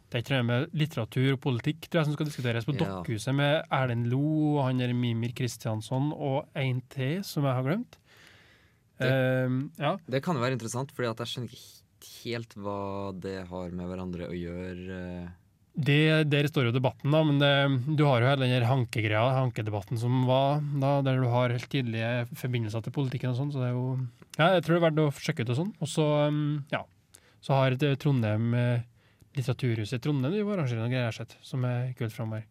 det 0.06 0.20
er 0.20 0.22
ikke 0.22 0.36
det 0.38 0.46
med 0.46 0.74
litteratur 0.78 1.32
og 1.34 1.40
politikk 1.42 1.88
tror 1.90 2.00
jeg, 2.00 2.06
som 2.06 2.14
skal 2.14 2.28
diskuteres 2.30 2.66
på 2.68 2.76
Ja. 2.76 2.86
Dokkhuset 2.86 3.34
med 3.36 3.66
Erlend 3.74 4.06
Lo 4.12 4.22
og 4.60 4.66
han 4.68 4.78
der 4.78 4.94
Mimir 4.94 5.34
Kristiansson 5.34 6.12
og 6.14 6.46
en 6.56 6.82
til 6.94 7.24
som 7.24 7.44
jeg 7.44 7.54
har 7.58 7.64
glemt. 7.66 7.98
Det- 9.00 9.10
Eh, 9.12 9.50
ja. 9.80 9.98
Det 10.08 10.22
kan 10.24 10.36
jo 10.36 10.42
være 10.42 10.54
interessant, 10.54 10.92
Fordi 10.92 11.08
jeg 11.10 11.28
skjønner 11.28 11.50
ikke 11.52 12.24
helt 12.24 12.54
hva 12.56 13.20
det 13.20 13.48
har 13.48 13.70
med 13.72 13.88
hverandre 13.90 14.30
å 14.30 14.36
gjøre. 14.38 15.34
Eh. 15.76 15.84
Det, 15.86 16.00
der 16.32 16.48
står 16.48 16.70
jo 16.70 16.74
debatten, 16.76 17.12
da, 17.12 17.22
men 17.28 17.40
det, 17.42 17.52
du 18.00 18.06
har 18.08 18.24
jo 18.24 18.30
hele 18.30 18.48
den 18.48 18.68
hankegreia, 18.70 19.24
hankedebatten 19.42 20.00
som 20.00 20.24
var 20.30 20.64
da, 20.82 21.02
der 21.06 21.20
du 21.20 21.28
har 21.32 21.52
helt 21.52 21.70
tydelige 21.72 22.26
forbindelser 22.40 22.86
til 22.86 22.96
politikken 22.96 23.34
og 23.34 23.40
sånn, 23.42 23.52
så 23.52 23.64
det 23.64 23.70
er 23.70 23.76
jo 23.76 23.88
Ja, 24.40 24.50
jeg 24.56 24.66
tror 24.66 24.76
det 24.76 24.80
er 24.80 24.86
verdt 24.88 25.04
å 25.04 25.26
sjekke 25.28 25.46
ut 25.46 25.54
og 25.54 25.60
sånn. 25.60 25.74
Og 25.80 25.92
så, 25.92 26.08
um, 26.32 26.42
ja, 26.72 26.82
så 27.44 27.60
har 27.60 27.76
det 27.80 27.94
Trondheim 28.04 28.54
eh, 28.58 28.88
Litteraturhuset 29.36 30.00
i 30.00 30.04
Trondheim 30.04 30.34
de 30.34 30.44
arrangerer 30.48 30.80
noen 30.80 30.94
greier, 30.94 31.16
sett, 31.16 31.36
som 31.44 31.64
er 31.68 31.92
kult 32.00 32.16
framover. 32.16 32.48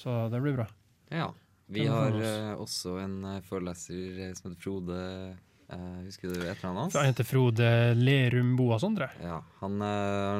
Så 0.00 0.16
det 0.32 0.40
blir 0.40 0.56
bra. 0.56 0.66
Ja. 1.12 1.28
Vi 1.70 1.84
har 1.86 2.16
eh, 2.18 2.54
også 2.58 2.96
en 2.98 3.20
eh, 3.24 3.42
foreleser 3.46 4.16
eh, 4.24 4.32
som 4.34 4.48
heter 4.48 4.62
Frode. 4.64 4.96
Eh, 5.72 6.00
husker 6.06 6.32
du 6.32 6.40
etternavnet 6.42 6.86
hans? 6.86 6.96
Han 6.98 7.08
heter 7.10 7.26
Frode 7.28 7.70
Lerum 7.98 8.56
Boasson, 8.58 8.96
tror 8.96 9.08
jeg. 9.10 9.28
Ja, 9.30 9.38
han 9.62 9.78
uh, 9.82 9.88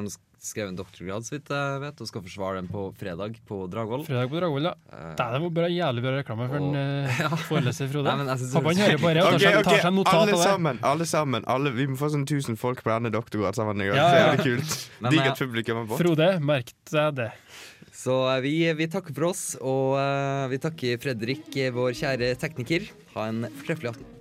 har 0.01 0.09
skrevet 0.41 0.71
en 0.71 0.79
doktorgrad, 0.79 1.25
så 1.27 1.35
vidt 1.35 1.51
jeg 1.53 1.81
vet, 1.83 2.01
og 2.01 2.09
skal 2.09 2.23
forsvare 2.25 2.61
den 2.61 2.69
på 2.71 2.87
fredag 2.97 3.37
på 3.47 3.59
Dragvoll. 3.71 4.05
Fredag 4.07 4.31
på 4.31 4.39
Dragvoll, 4.41 4.69
ja. 4.71 4.73
Uh, 4.89 5.11
Det 5.19 5.27
er 5.27 5.47
bare 5.57 5.71
jævlig 5.71 6.05
bra 6.07 6.13
reklame 6.17 6.49
for 6.51 6.61
en 6.61 6.79
uh, 6.79 7.19
ja. 7.25 7.31
foreleser, 7.49 7.91
Frode. 7.93 8.15
Nei, 8.17 8.27
han 8.27 8.83
hører 8.83 9.01
på 9.03 9.13
det 9.15 9.25
og 9.25 9.37
tar 9.37 9.59
Ok, 9.61 9.73
seg, 9.75 9.91
notat 9.97 10.13
alle 10.13 10.23
av 10.25 10.33
det. 10.33 10.43
sammen. 10.45 10.83
alle 10.93 11.09
sammen 11.09 11.49
alle, 11.49 11.75
Vi 11.77 11.89
må 11.91 11.99
få 11.99 12.11
sånn 12.15 12.27
1000 12.27 12.59
folk 12.61 12.83
på 12.85 12.93
denne 12.93 13.13
doktorgradssammenhengen. 13.13 13.97
Ja, 13.97 14.07
Det 14.07 14.21
er 14.21 14.27
jævlig 14.27 14.47
kult. 14.49 14.79
Digert 15.15 15.45
publikum 15.45 15.83
er 15.83 15.91
på. 15.91 16.01
Frode, 16.05 16.33
merk 16.53 16.75
deg 16.91 17.21
det. 17.21 17.31
Så 18.01 18.15
eh, 18.31 18.41
vi, 18.41 18.55
vi 18.73 18.87
takker 18.89 19.13
for 19.15 19.29
oss, 19.31 19.43
og 19.59 19.97
uh, 19.99 20.47
vi 20.51 20.59
takker 20.61 21.01
Fredrik, 21.03 21.51
eh, 21.59 21.73
vår 21.75 21.93
kjære 21.99 22.33
tekniker. 22.41 22.89
Ha 23.15 23.29
en 23.29 23.45
fortreffelig 23.59 23.93
aften. 23.93 24.20